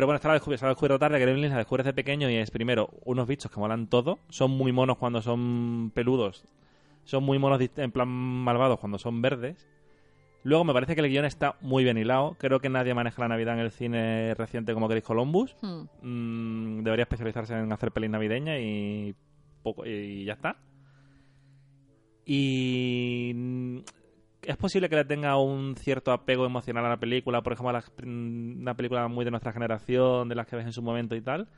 [0.00, 2.36] Pero bueno, esta la descubrí, se la descubierto tarde, Gremlins la descubres de pequeño y
[2.36, 4.18] es primero unos bichos que molan todo.
[4.30, 6.46] Son muy monos cuando son peludos.
[7.04, 9.68] Son muy monos en plan malvados cuando son verdes.
[10.42, 12.34] Luego me parece que el guion está muy bien hilado.
[12.38, 15.54] Creo que nadie maneja la Navidad en el cine reciente como Chris Columbus.
[15.60, 15.82] Hmm.
[16.00, 19.14] Mm, debería especializarse en hacer pelis navideñas y
[19.62, 20.56] poco y ya está.
[22.24, 23.82] Y
[24.42, 27.72] es posible que le tenga un cierto apego emocional a la película, por ejemplo, a
[27.74, 31.14] la- mm, una película muy de nuestra generación, de las que ves en su momento
[31.16, 31.48] y tal.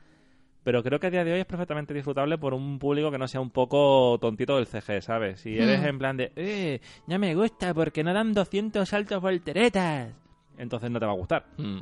[0.63, 3.27] Pero creo que a día de hoy es perfectamente disfrutable por un público que no
[3.27, 5.41] sea un poco tontito del CG, ¿sabes?
[5.41, 5.85] Si eres Hmm.
[5.87, 10.13] en plan de, eh, ya me gusta porque no dan 200 saltos volteretas,
[10.57, 11.45] entonces no te va a gustar.
[11.57, 11.79] Mm.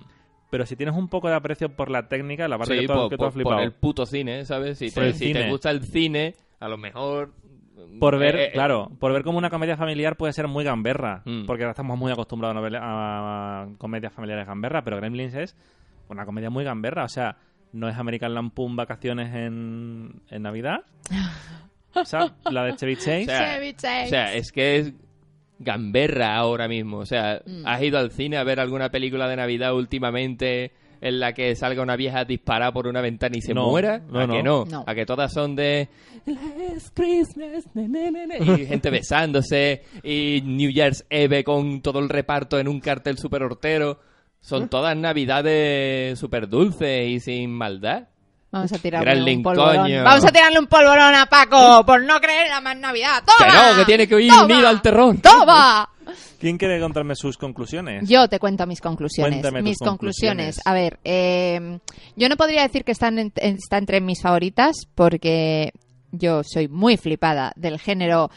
[0.50, 2.94] pero si tienes un poco de aprecio por la técnica, la parte Sí, que, tú,
[2.94, 3.56] por, que tú has flipado.
[3.56, 4.80] por el puto cine, ¿sabes?
[4.80, 7.32] Si, te, si te gusta el cine, a lo mejor...
[8.00, 11.22] Por ver, eh, eh, claro, por ver como una comedia familiar puede ser muy gamberra,
[11.26, 11.46] Mm.
[11.46, 15.56] porque ahora estamos muy acostumbrados a, novela- a comedias familiares gamberra, pero Gremlins es
[16.10, 17.38] una comedia muy gamberra, o sea,
[17.74, 20.82] no es American Lampoon vacaciones en, en Navidad,
[21.96, 24.06] o sea, la de Chevy Chase, O sea, Chevy Chase.
[24.06, 24.94] O sea, es que es
[25.60, 26.98] gamberra ahora mismo.
[26.98, 27.68] O sea, Mm.
[27.68, 30.72] ¿has ido al cine a ver alguna película de Navidad últimamente
[31.02, 34.00] en la que salga una vieja disparada por una ventana y se No, muera?
[34.08, 34.34] no, ¿A no.
[34.34, 34.66] que no?
[34.66, 34.84] No.
[34.88, 35.90] ¿A que todas son de...
[36.26, 42.00] Last Christmas, na, na, na, na", y gente besándose, y New Year's Eve con todo
[42.00, 44.00] el reparto en un cartel super hortero.
[44.40, 48.08] Son todas navidades súper dulces y sin maldad.
[48.52, 49.78] Vamos a tirarle un polvorón.
[49.84, 50.04] coño.
[50.04, 53.24] Vamos a tirarle un polvorón a Paco por no creer en la más Navidad.
[53.24, 53.72] Que ¡Toma!
[53.72, 54.44] no, que tiene que ir ¡Toma!
[54.44, 55.16] unido al terror.
[55.22, 55.90] ¡Toma!
[56.40, 58.08] ¿Quién quiere contarme sus conclusiones?
[58.10, 59.34] Yo te cuento mis conclusiones.
[59.34, 60.58] Cuéntame tus mis conclusiones.
[60.58, 60.68] conclusiones.
[60.68, 61.80] A ver, eh,
[62.16, 65.72] yo no podría decir que están en- está entre mis favoritas porque
[66.12, 68.30] yo soy muy flipada del género.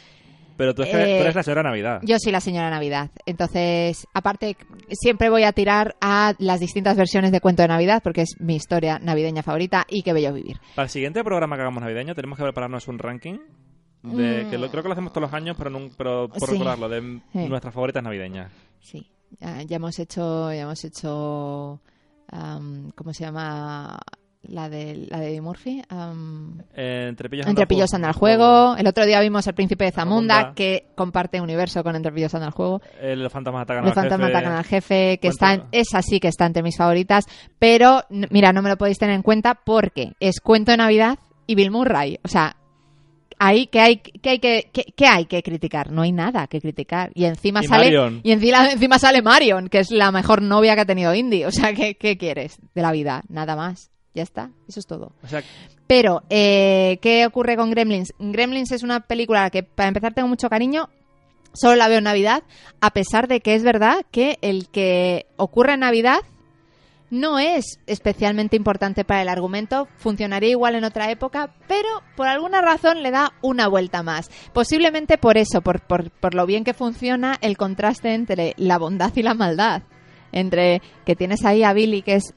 [0.57, 2.01] Pero tú, es que- Eh, tú eres la señora Navidad.
[2.05, 3.11] Yo soy la señora Navidad.
[3.27, 4.57] Entonces, aparte,
[4.91, 8.55] siempre voy a tirar a las distintas versiones de Cuento de Navidad porque es mi
[8.55, 10.59] historia navideña favorita y qué bello vivir.
[10.77, 13.39] Para el siguiente programa que hagamos navideño tenemos que prepararnos un ranking
[14.05, 14.51] de Mm.
[14.51, 16.53] que lo, creo que lo hacemos todos los años, pero, pero por Sí.
[16.53, 17.49] recordarlo, de Sí.
[17.49, 18.51] nuestras favoritas navideñas.
[18.81, 19.07] Sí,
[19.41, 21.81] ya, ya hemos hecho, ya hemos hecho,
[22.31, 23.99] am, ¿cómo se llama?
[24.47, 25.81] La de, la de Murphy.
[25.89, 28.77] am, Eh, entre pillos anda el juego.
[28.77, 32.49] El otro día vimos El Príncipe de Zamunda, que comparte universo con Entre pillos anda
[32.49, 32.83] el juego.
[33.01, 34.37] Eh, Los fantasmas atacan Los al fantasmas jefe.
[34.39, 37.25] atacan al jefe, que Cuento- está en- esa sí que está entre mis favoritas.
[37.59, 41.55] Pero, mira, no me lo podéis tener en cuenta porque es Cuento de Navidad y
[41.55, 42.19] Bill Murray.
[42.23, 42.55] O sea,
[43.47, 45.91] ahí que hay que, hay que, que- que hay que criticar.
[45.91, 47.11] No hay nada que criticar.
[47.15, 48.21] Y encima Y sale Marion.
[48.23, 51.45] y encima, encima sale Marion, que es la mejor novia que ha tenido Indy.
[51.45, 53.23] O sea, ¿qué, qué quieres de la vida?
[53.29, 53.91] Nada más.
[54.15, 54.51] Ya está.
[54.69, 55.13] Eso es todo.
[55.25, 55.43] O sea,
[55.89, 58.13] Pero, eh, ¿qué ocurre con Gremlins?
[58.21, 60.89] Gremlins es una película que, para empezar, tengo mucho cariño.
[61.53, 62.43] Solo la veo en Navidad,
[62.81, 66.19] a pesar de que es verdad que el que ocurre en Navidad
[67.11, 72.61] no es especialmente importante para el argumento, funcionaría igual en otra época, pero por alguna
[72.61, 74.31] razón le da una vuelta más.
[74.53, 79.13] Posiblemente por eso, por, por, por lo bien que funciona el contraste entre la bondad
[79.15, 79.83] y la maldad.
[80.33, 82.35] Entre que tienes ahí a Billy, que es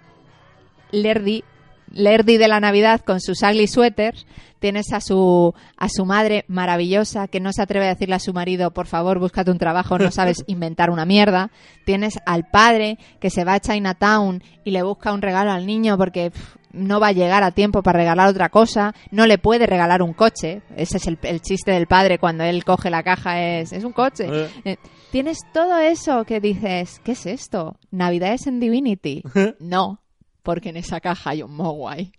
[0.92, 1.44] lerdy,
[1.92, 4.26] lerdy de la Navidad con sus ugly sweaters.
[4.60, 8.34] Tienes a su, a su madre maravillosa que no se atreve a decirle a su
[8.34, 11.52] marido, por favor, búscate un trabajo, no sabes inventar una mierda.
[11.86, 15.96] Tienes al padre que se va a Chinatown y le busca un regalo al niño
[15.98, 18.96] porque pff, no va a llegar a tiempo para regalar otra cosa.
[19.12, 20.64] No le puede regalar un coche.
[20.76, 23.94] Ese es el, el chiste del padre cuando él coge la caja, es, es un
[23.94, 24.26] coche.
[24.28, 24.50] Eh.
[24.66, 24.78] Eh,
[25.12, 27.78] Tienes todo eso que dices, ¿qué es esto?
[27.92, 29.24] ¿Navidad es en Divinity?
[29.60, 30.02] No,
[30.48, 32.14] porque en esa caja hay un Mogwai.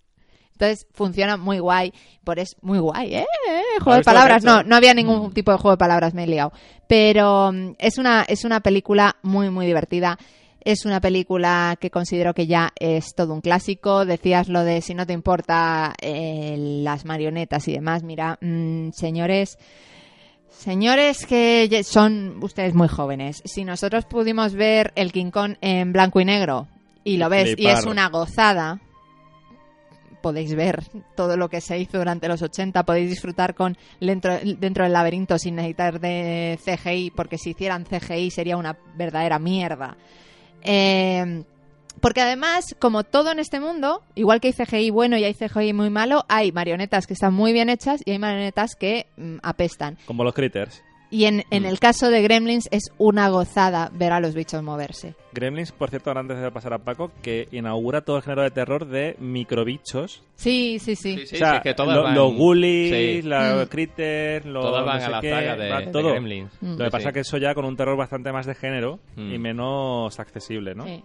[0.52, 3.26] Entonces funciona muy guay, por es muy guay, ¿eh?
[3.80, 6.52] Juego de palabras, no, no había ningún tipo de juego de palabras, me he liado.
[6.86, 10.18] Pero mm, es una, es una película muy, muy divertida.
[10.60, 14.04] Es una película que considero que ya es todo un clásico.
[14.04, 18.02] Decías lo de si no te importa eh, las marionetas y demás.
[18.02, 19.56] Mira, mm, señores,
[20.50, 26.20] Señores que son ustedes muy jóvenes, si nosotros pudimos ver el King Kong en blanco
[26.20, 26.66] y negro
[27.08, 28.80] y lo ves y es una gozada,
[30.20, 30.84] podéis ver
[31.14, 35.38] todo lo que se hizo durante los 80, podéis disfrutar con dentro, dentro del laberinto
[35.38, 39.96] sin necesitar de CGI, porque si hicieran CGI sería una verdadera mierda.
[40.62, 41.44] Eh,
[42.00, 45.72] porque además, como todo en este mundo, igual que hay CGI bueno y hay CGI
[45.72, 49.98] muy malo, hay marionetas que están muy bien hechas y hay marionetas que mm, apestan.
[50.06, 50.82] Como los critters.
[51.10, 55.14] Y en, en el caso de Gremlins es una gozada ver a los bichos moverse.
[55.32, 58.50] Gremlins, por cierto, ahora antes de pasar a Paco, que inaugura todo el género de
[58.50, 60.22] terror de microbichos.
[60.34, 61.16] Sí, sí, sí.
[61.18, 63.68] Sí, sí, o sea, sí, que todas lo- van- los ghoulies, los Mm.
[63.70, 66.10] critters, los Todas van no sé a la qué, saga de, va de todo.
[66.10, 66.52] Gremlins.
[66.60, 66.70] Mm.
[66.72, 67.08] Lo que Sí, pasa sí.
[67.08, 69.32] es que eso ya con un terror bastante más de género Mm.
[69.32, 70.84] y menos accesible, ¿no?
[70.84, 71.02] Sí.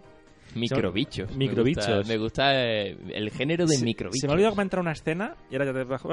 [0.55, 1.31] Microbichos.
[1.31, 1.87] Me Microbichos.
[1.87, 4.19] gusta- Me gusta, eh, el género de microbichos.
[4.19, 6.09] Se me ha olvidado comentar una escena y ahora ya te bajo.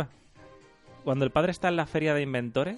[1.04, 2.76] Cuando el padre está en la feria de inventores,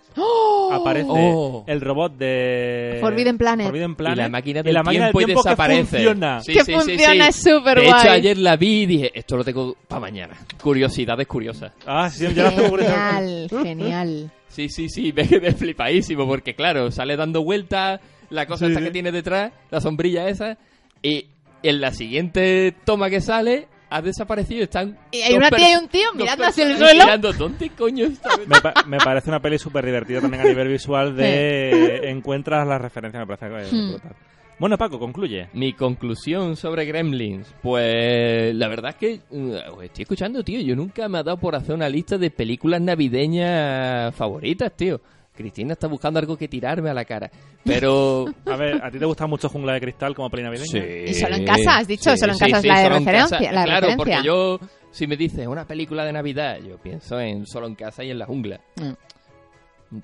[0.72, 1.64] aparece Oh.
[1.66, 3.66] el robot de Forbidden Planet.
[3.66, 5.84] Forbidden Planet, Y la máquina y del la máquina del tiempo y tiempo que desaparece.
[5.84, 6.40] funciona.
[6.40, 7.28] Sí, que sí, funciona, sí.
[7.28, 8.08] es súper De hecho, guay.
[8.08, 10.36] ayer la vi y dije, esto lo tengo para mañana.
[10.62, 11.72] Curiosidades curiosas.
[11.86, 12.90] Ah, sí, ya lo tengo por eso.
[12.92, 14.30] Genial, genial.
[14.48, 18.00] Sí, sí, sí, me quedé flipadísimo porque, claro, sale dando vueltas
[18.30, 18.86] la cosa Sí, esta sí.
[18.86, 20.58] que tiene detrás, la sombrilla esa,
[21.02, 21.26] y
[21.62, 23.66] en la siguiente toma que sale,
[23.96, 24.64] ha desaparecido.
[24.64, 27.04] Están Y hay una tía y un tío mirando hacia el suelo.
[27.04, 28.30] Mirando, ¿dónde coño está?
[28.46, 32.80] Me, pa- me parece una peli súper divertida también a nivel visual de encuentras las
[32.80, 33.90] referencias, me parece Hmm.
[33.92, 34.12] brutal.
[34.58, 35.48] Bueno, Paco, concluye.
[35.54, 40.60] Mi conclusión sobre Gremlins, pues la verdad es que uh, os estoy escuchando, tío.
[40.60, 45.00] Yo nunca me ha dado por hacer una lista de películas navideñas favoritas, tío.
[45.34, 47.30] Cristina está buscando algo que tirarme a la cara.
[47.64, 48.26] Pero.
[48.46, 50.84] A ver, ¿a ti te gusta mucho Jungla de Cristal como peli navideña?
[51.06, 53.38] Y solo en casa, has dicho, solo en casa es la de solo en referencia,
[53.38, 53.52] casa.
[53.52, 53.96] la de claro, referencia.
[53.96, 54.60] porque yo,
[54.90, 58.18] si me dices una película de Navidad, yo pienso en solo en casa y en
[58.18, 58.60] la jungla.
[58.76, 58.92] Mm.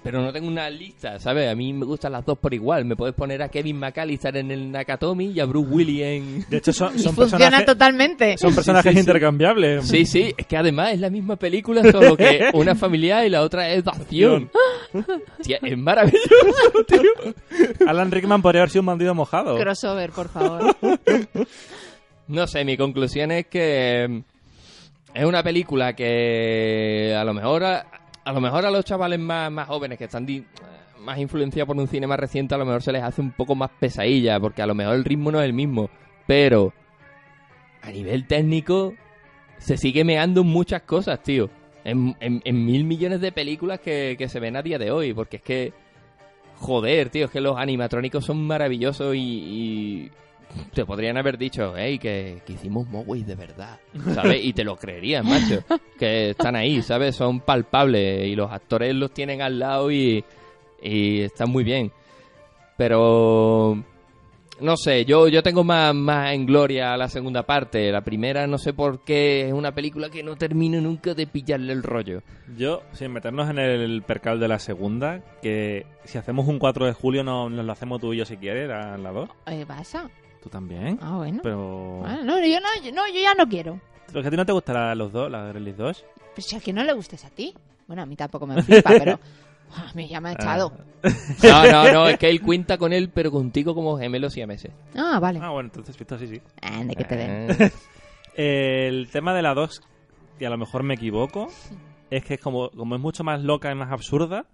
[0.03, 1.51] Pero no tengo una lista, ¿sabes?
[1.51, 2.84] A mí me gustan las dos por igual.
[2.84, 6.45] Me puedes poner a Kevin McAllister en el Nakatomi y a Bruce Willis en...
[6.51, 8.36] De hecho, son, Y son funciona personajes, totalmente.
[8.36, 9.09] son personajes Sí, sí, sí.
[9.09, 9.89] intercambiables.
[9.89, 13.41] Sí, sí, es que además es la misma película, solo que una familiar y la
[13.41, 14.51] otra es de acción.
[15.43, 17.34] Tía, es maravilloso, tío.
[17.86, 19.57] Alan Rickman podría haber sido un bandido mojado.
[19.57, 20.76] Crossover, por favor.
[22.26, 24.22] No sé, mi conclusión es que
[25.14, 27.64] es una película que a lo mejor
[28.29, 30.26] a, lo mejor a los chavales más, más jóvenes que están
[31.01, 33.55] más influenciados por un cine más reciente a lo mejor se les hace un poco
[33.55, 35.89] más pesadilla porque a lo mejor el ritmo no es el mismo,
[36.26, 36.72] pero
[37.83, 38.95] a nivel técnico
[39.59, 41.49] se sigue meando muchas cosas, tío.
[41.85, 45.37] En, en- mil millones de películas que, que se ven a día de hoy, porque
[45.39, 45.72] es que
[46.57, 50.11] joder, tío, es que los animatrónicos son maravillosos y
[50.72, 53.78] te podrían haber dicho, hey, que, que hicimos Mowgli de verdad,
[54.14, 54.44] ¿sabes?
[54.44, 55.62] Y te lo creerías, macho,
[55.99, 57.16] que están ahí, ¿sabes?
[57.16, 60.24] Son palpables y los actores los tienen al lado y,
[60.82, 61.92] y están muy bien.
[62.76, 63.82] Pero
[64.61, 67.92] no sé, yo, yo tengo más, más en gloria la segunda parte.
[67.92, 71.72] La primera no sé por qué es una película que no termino nunca de pillarle
[71.72, 72.22] el rollo.
[72.57, 76.92] Yo, sin meternos en el percal de la segunda, que si hacemos un 4 de
[76.92, 79.28] julio no, nos lo hacemos tú y yo si quieres, la, la 2.
[79.46, 80.11] ¿Qué pasa?
[80.43, 80.99] ¿Tú también?
[81.03, 81.41] Ah, bueno.
[81.43, 82.03] Pero...
[82.05, 83.80] Ah, no, yo no, yo, no, yo ya no quiero.
[84.07, 86.05] ¿Pero que a ti no te gustará los dos, la Gremlins 2?
[86.34, 87.55] Pues si a que no le gustes a ti.
[87.86, 89.18] Bueno, a mí tampoco me flipa, pero
[89.76, 90.72] a mí ya me ha echado.
[91.43, 94.47] No, no, no, es que él cuenta con él, pero contigo como gemelos y a
[94.47, 94.72] meses.
[94.95, 95.41] Ah, vale.
[95.43, 96.41] Ah, bueno, entonces visto así, sí.
[96.62, 97.72] Ande, que te den.
[98.36, 99.82] El tema de la 2,
[100.39, 101.49] y a lo mejor me equivoco,
[102.11, 104.47] es que es como, como es mucho más loca y más absurda,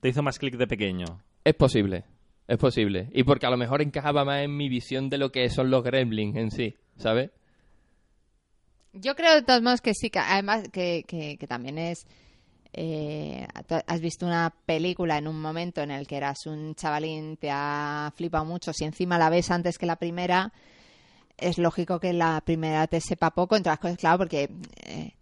[0.00, 1.06] te hizo más clic de pequeño.
[1.42, 2.04] Es posible,
[2.48, 3.08] es posible.
[3.12, 5.82] Y porque a lo mejor encajaba más en mi visión de lo que son los
[5.82, 7.30] gremlins en sí, ¿sabes?
[8.92, 12.06] Yo creo de todos modos que sí, que además que, que, también es...
[12.72, 13.46] eh,
[13.86, 18.12] has visto una película en un momento en el que eras un chavalín, te ha
[18.16, 20.52] flipado mucho, si encima la ves antes que la primera,
[21.36, 24.48] es lógico que la primera te sepa poco, entre las cosas, claro, porque...
[24.84, 25.12] eh,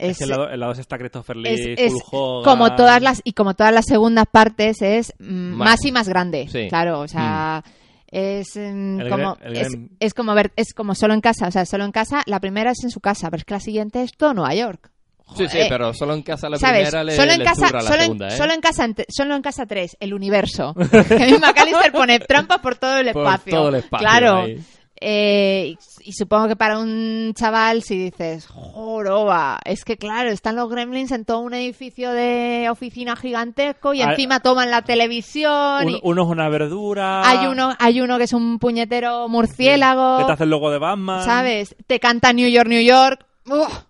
[0.00, 3.02] Es, que en la, do- en la 2 está Christopher Lee, es, es como todas
[3.02, 5.24] las y como todas las segundas partes es mm,
[5.56, 5.68] Más.
[5.70, 6.68] más y más grande Sí.
[6.68, 7.62] claro o sea
[8.06, 9.68] es mm, El como el es,
[10.00, 12.70] es como ver es como solo en casa o sea solo en casa la primera
[12.72, 14.90] es en su casa pero es que la siguiente es todo Nueva York
[15.36, 16.88] Sí, sí, pero solo en casa la ¿Sabes?
[16.88, 18.36] primera le, solo en le casa, zurra la solo, segunda, en, ¿eh?
[18.36, 20.74] solo en casa, solo en casa 3, el universo.
[21.08, 23.52] Kevin McAllister pone trampas por todo el Por espacio.
[23.52, 24.36] todo el espacio Claro.
[24.38, 24.60] ahí.
[25.02, 30.56] Eh, y, y supongo que para un chaval, si dices, joroba, es que claro, están
[30.56, 35.86] los gremlins en todo un edificio de oficina gigantesco y Ah, encima toman la televisión.
[35.86, 37.22] Un- y uno es una verdura.
[37.26, 40.18] hay, uno, hay uno que es un puñetero murciélago.
[40.18, 41.24] Que te hace el logo de Batman.
[41.24, 41.74] ¿Sabes?
[41.86, 43.24] Te canta New York, New York.
[43.48, 43.84] Uf.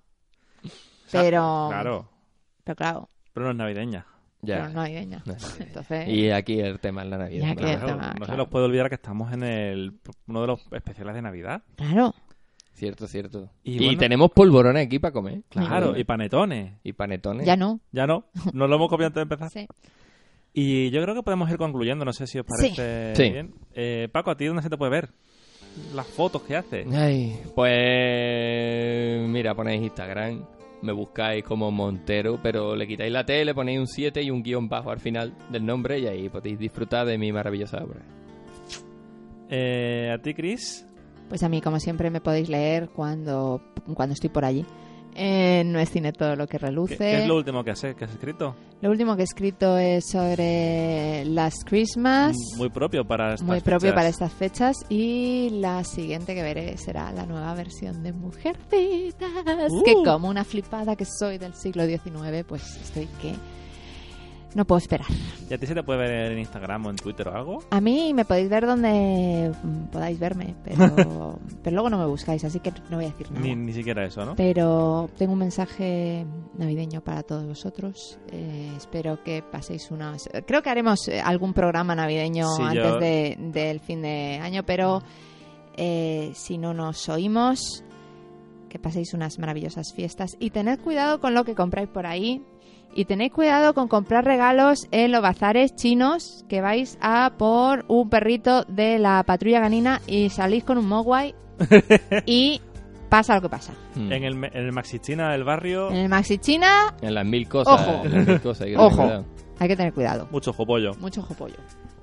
[1.11, 1.67] Pero.
[1.71, 2.09] Claro,
[2.63, 4.07] Pero claro, pero no es navideña.
[4.43, 4.57] Ya.
[4.57, 5.23] pero no navideña.
[5.27, 5.67] No es navideña.
[5.67, 6.09] Entonces.
[6.09, 7.57] Y aquí el tema es la Navidad.
[7.57, 7.73] Claro.
[7.73, 9.93] el tema, no se nos puede olvidar que estamos en el
[10.27, 11.63] uno de los especiales de Navidad.
[11.77, 12.15] Claro.
[12.73, 13.51] Cierto, cierto.
[13.63, 15.43] Y Y, bueno- tenemos polvorones aquí para comer.
[15.51, 16.73] Claro, y panetones.
[16.83, 17.45] Y panetones.
[17.47, 17.81] Ya no.
[17.93, 18.25] Ya no,
[18.55, 19.51] nos lo hemos copiado antes de empezar.
[19.51, 19.67] Sí.
[20.55, 23.31] Y yo creo que podemos ir concluyendo, no sé si os parece Sí.
[23.31, 23.55] bien.
[23.75, 25.11] Eh, Paco, ¿a ti dónde se te puede ver?
[25.95, 26.87] Las fotos que haces.
[26.93, 30.45] Ay, pues mira, ponéis Instagram,
[30.83, 34.43] me buscáis como Montero, pero le quitáis la T, le ponéis un 7 y un
[34.43, 38.01] guion bajo al final del nombre y ahí podéis disfrutar de mi maravillosa obra.
[39.49, 40.87] Eh, ¿A ti, Chris?
[41.29, 43.61] Pues a mí, como siempre, me podéis leer cuando,
[43.95, 44.65] cuando estoy por allí.
[45.15, 46.97] Eh, no es cine todo lo que ¿Qué, reluce.
[46.97, 48.55] qué es lo último que has, que has escrito?
[48.81, 52.35] Lo último que he escrito es sobre Last Christmas.
[52.57, 53.95] Muy propio para estas Muy propio fechas.
[53.95, 54.77] para estas fechas.
[54.89, 59.71] Y la siguiente que veré será la nueva versión de Mujercitas.
[59.71, 59.83] Uh.
[59.85, 63.35] Que como una flipada que soy del siglo XIX, pues estoy que
[64.55, 65.07] no puedo esperar.
[65.49, 67.59] ¿Y a ti se te puede ver en Instagram o en Twitter o algo?
[67.71, 69.53] A mí me podéis ver donde
[69.93, 73.45] podáis verme, pero, pero luego no me buscáis, así que no voy a decir nada.
[73.47, 74.35] Ni, ni siquiera eso, ¿no?
[74.37, 76.25] Pero tengo un mensaje
[76.59, 78.19] navideño para todos vosotros.
[78.33, 80.29] Eh, espero que paséis unas.
[80.47, 84.63] Creo que haremos eh, algún programa navideño Sí, antes yo- de- del fin de año,
[84.65, 85.03] pero
[85.77, 87.85] eh, si no nos oímos,
[88.69, 92.43] que paséis unas maravillosas fiestas y tened cuidado con lo que compráis por ahí.
[92.95, 98.11] Y tenéis cuidado con comprar regalos en los bazares chinos que vais a por un
[98.11, 101.35] perrito de la patrulla ganina y salís con un mogwai
[102.27, 102.61] y
[103.09, 103.73] pasa lo que pasa.
[103.95, 104.13] Mm.
[104.13, 107.49] En el, en el Maxi China del barrio, En el Maxi China En las mil
[107.49, 107.81] cosas.
[107.81, 108.05] Ojo.
[108.05, 108.97] en las mil cosas, hay que tener Ojo.
[109.03, 109.25] cuidado.
[109.59, 110.29] hay que tener cuidado.
[110.31, 110.93] mucho jopollo.
[111.01, 111.57] Mucho jopollo.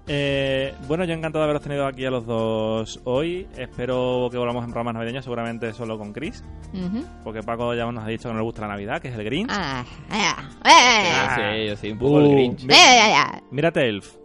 [0.09, 3.45] Eh, bueno, yo encantado de haberos tenido aquí a los dos hoy.
[3.57, 6.43] Espero que volvamos en programas navideños, seguramente solo con Chris.
[7.23, 9.23] Porque Paco ya nos ha dicho que no le gusta la Navidad, que es el
[9.25, 9.49] Grinch.
[9.51, 10.35] Ah, ah,
[10.65, 11.35] eh, Ah.
[11.35, 12.63] Sí, yo sí, un poco el Uh, Grinch.
[12.63, 13.41] eh, eh, eh.
[13.51, 14.15] Mírate Elf,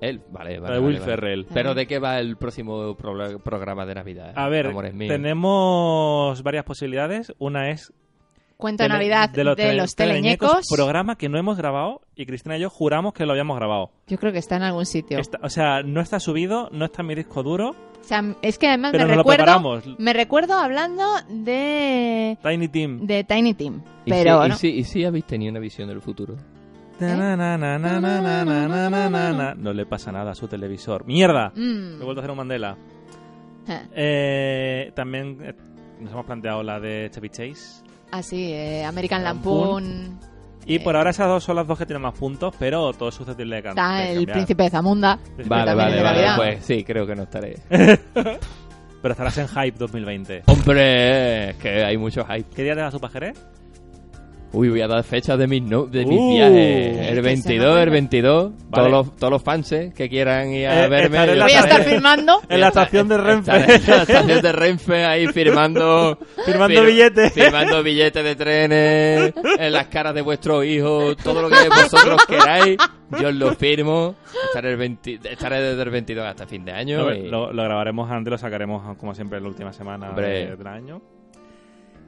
[0.00, 0.74] Él, vale, la vale.
[0.74, 1.04] de vale, Will vale.
[1.12, 1.46] Ferrell.
[1.52, 4.32] Pero ¿de qué va el próximo pro- programa de Navidad?
[4.36, 4.72] A ver,
[5.08, 7.32] tenemos varias posibilidades.
[7.38, 7.92] Una es
[8.60, 10.66] Cuento de Navidad de los, de los teleñecos.
[10.68, 13.90] Programa que no hemos grabado y Cristina y yo juramos que lo habíamos grabado.
[14.06, 15.18] Yo creo que está en algún sitio.
[15.42, 17.70] O sea, no está subido, no está en mi disco duro.
[17.70, 23.06] O sea, es que además me recuerdo, me recuerdo hablando de Tiny Team.
[23.06, 23.82] De Tiny Team.
[24.04, 25.08] ¿Y pero si, no.
[25.08, 26.36] habéis tenido una visión del futuro.
[29.58, 31.06] No le pasa nada a su televisor.
[31.06, 31.52] ¡Mierda!
[31.54, 31.96] Mm.
[31.96, 32.76] Me he vuelto a hacer un Mandela.
[34.94, 35.38] También
[36.00, 37.89] nos hemos planteado la de Chevy Chase.
[38.12, 39.84] Ah, sí, eh, American Lampoon.
[39.84, 40.30] Lampoon.
[40.66, 40.98] Y por Eh.
[40.98, 43.62] ahora esas dos son las dos que tienen más puntos, pero todo es susceptible de,
[43.62, 44.32] can- Está el cambiar.
[44.36, 45.18] príncipe de Zamunda.
[45.46, 46.26] Vale, vale, vale.
[46.36, 47.56] Pues sí, creo que no estaré.
[49.02, 50.42] Pero estarás en Hype 2020.
[50.46, 52.44] Hombre, es que hay mucho hype.
[52.54, 53.32] ¿Qué día te vas a Pajeré?
[54.52, 56.30] Uy, voy a dar fechas de mis, no, de mis Uh.
[56.34, 57.08] viajes.
[57.08, 57.90] El se 22, nos el vaya.
[57.92, 58.50] 22.
[58.52, 58.60] Vale.
[58.72, 61.18] Todos, los, todos los fans eh, que quieran ir a Eh, verme.
[61.40, 62.40] Voy a estar firmando.
[62.48, 63.52] En la estación de Renfe.
[63.52, 66.18] En la estación de Renfe ahí firmando...
[66.44, 67.32] Firmando fir- billetes.
[67.32, 72.76] Firmando billetes de trenes, en las caras de vuestros hijos, todo lo que vosotros queráis,
[73.20, 74.16] yo os lo firmo.
[74.46, 77.02] Estaré, el 20 estaré desde el 22 hasta fin de año.
[77.04, 80.56] Lo, y- lo- lo grabaremos antes, lo sacaremos como siempre en la última semana de-
[80.56, 81.00] del año.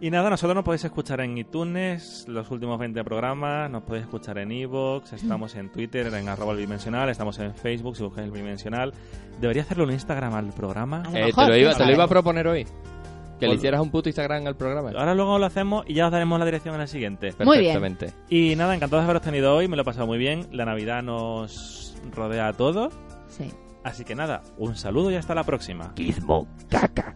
[0.03, 4.37] Y nada, nosotros nos podéis escuchar en iTunes, los últimos 20 programas, nos podéis escuchar
[4.39, 8.33] en Evox, estamos en Twitter, en arroba el bidimensional, estamos en Facebook, si buscáis el
[8.33, 8.93] bidimensional.
[9.41, 11.03] Debería hacerle un Instagram al programa.
[11.07, 12.65] A lo Eh, te, lo iba, quién te lo iba a proponer hoy.
[13.39, 14.91] Que le Por- hicieras un puto Instagram al programa.
[14.91, 17.33] Ahora luego lo hacemos y ya os daremos la dirección en el siguiente.
[17.45, 17.81] Muy bien.
[17.81, 18.13] Perfectamente.
[18.29, 20.49] Y nada, encantado de haberos tenido hoy, me lo he pasado muy bien.
[20.51, 22.93] La Navidad nos rodea a todos.
[23.29, 23.53] Sí.
[23.85, 25.93] Así que nada, un saludo y hasta la próxima.
[25.97, 27.15] Gizmo, caca.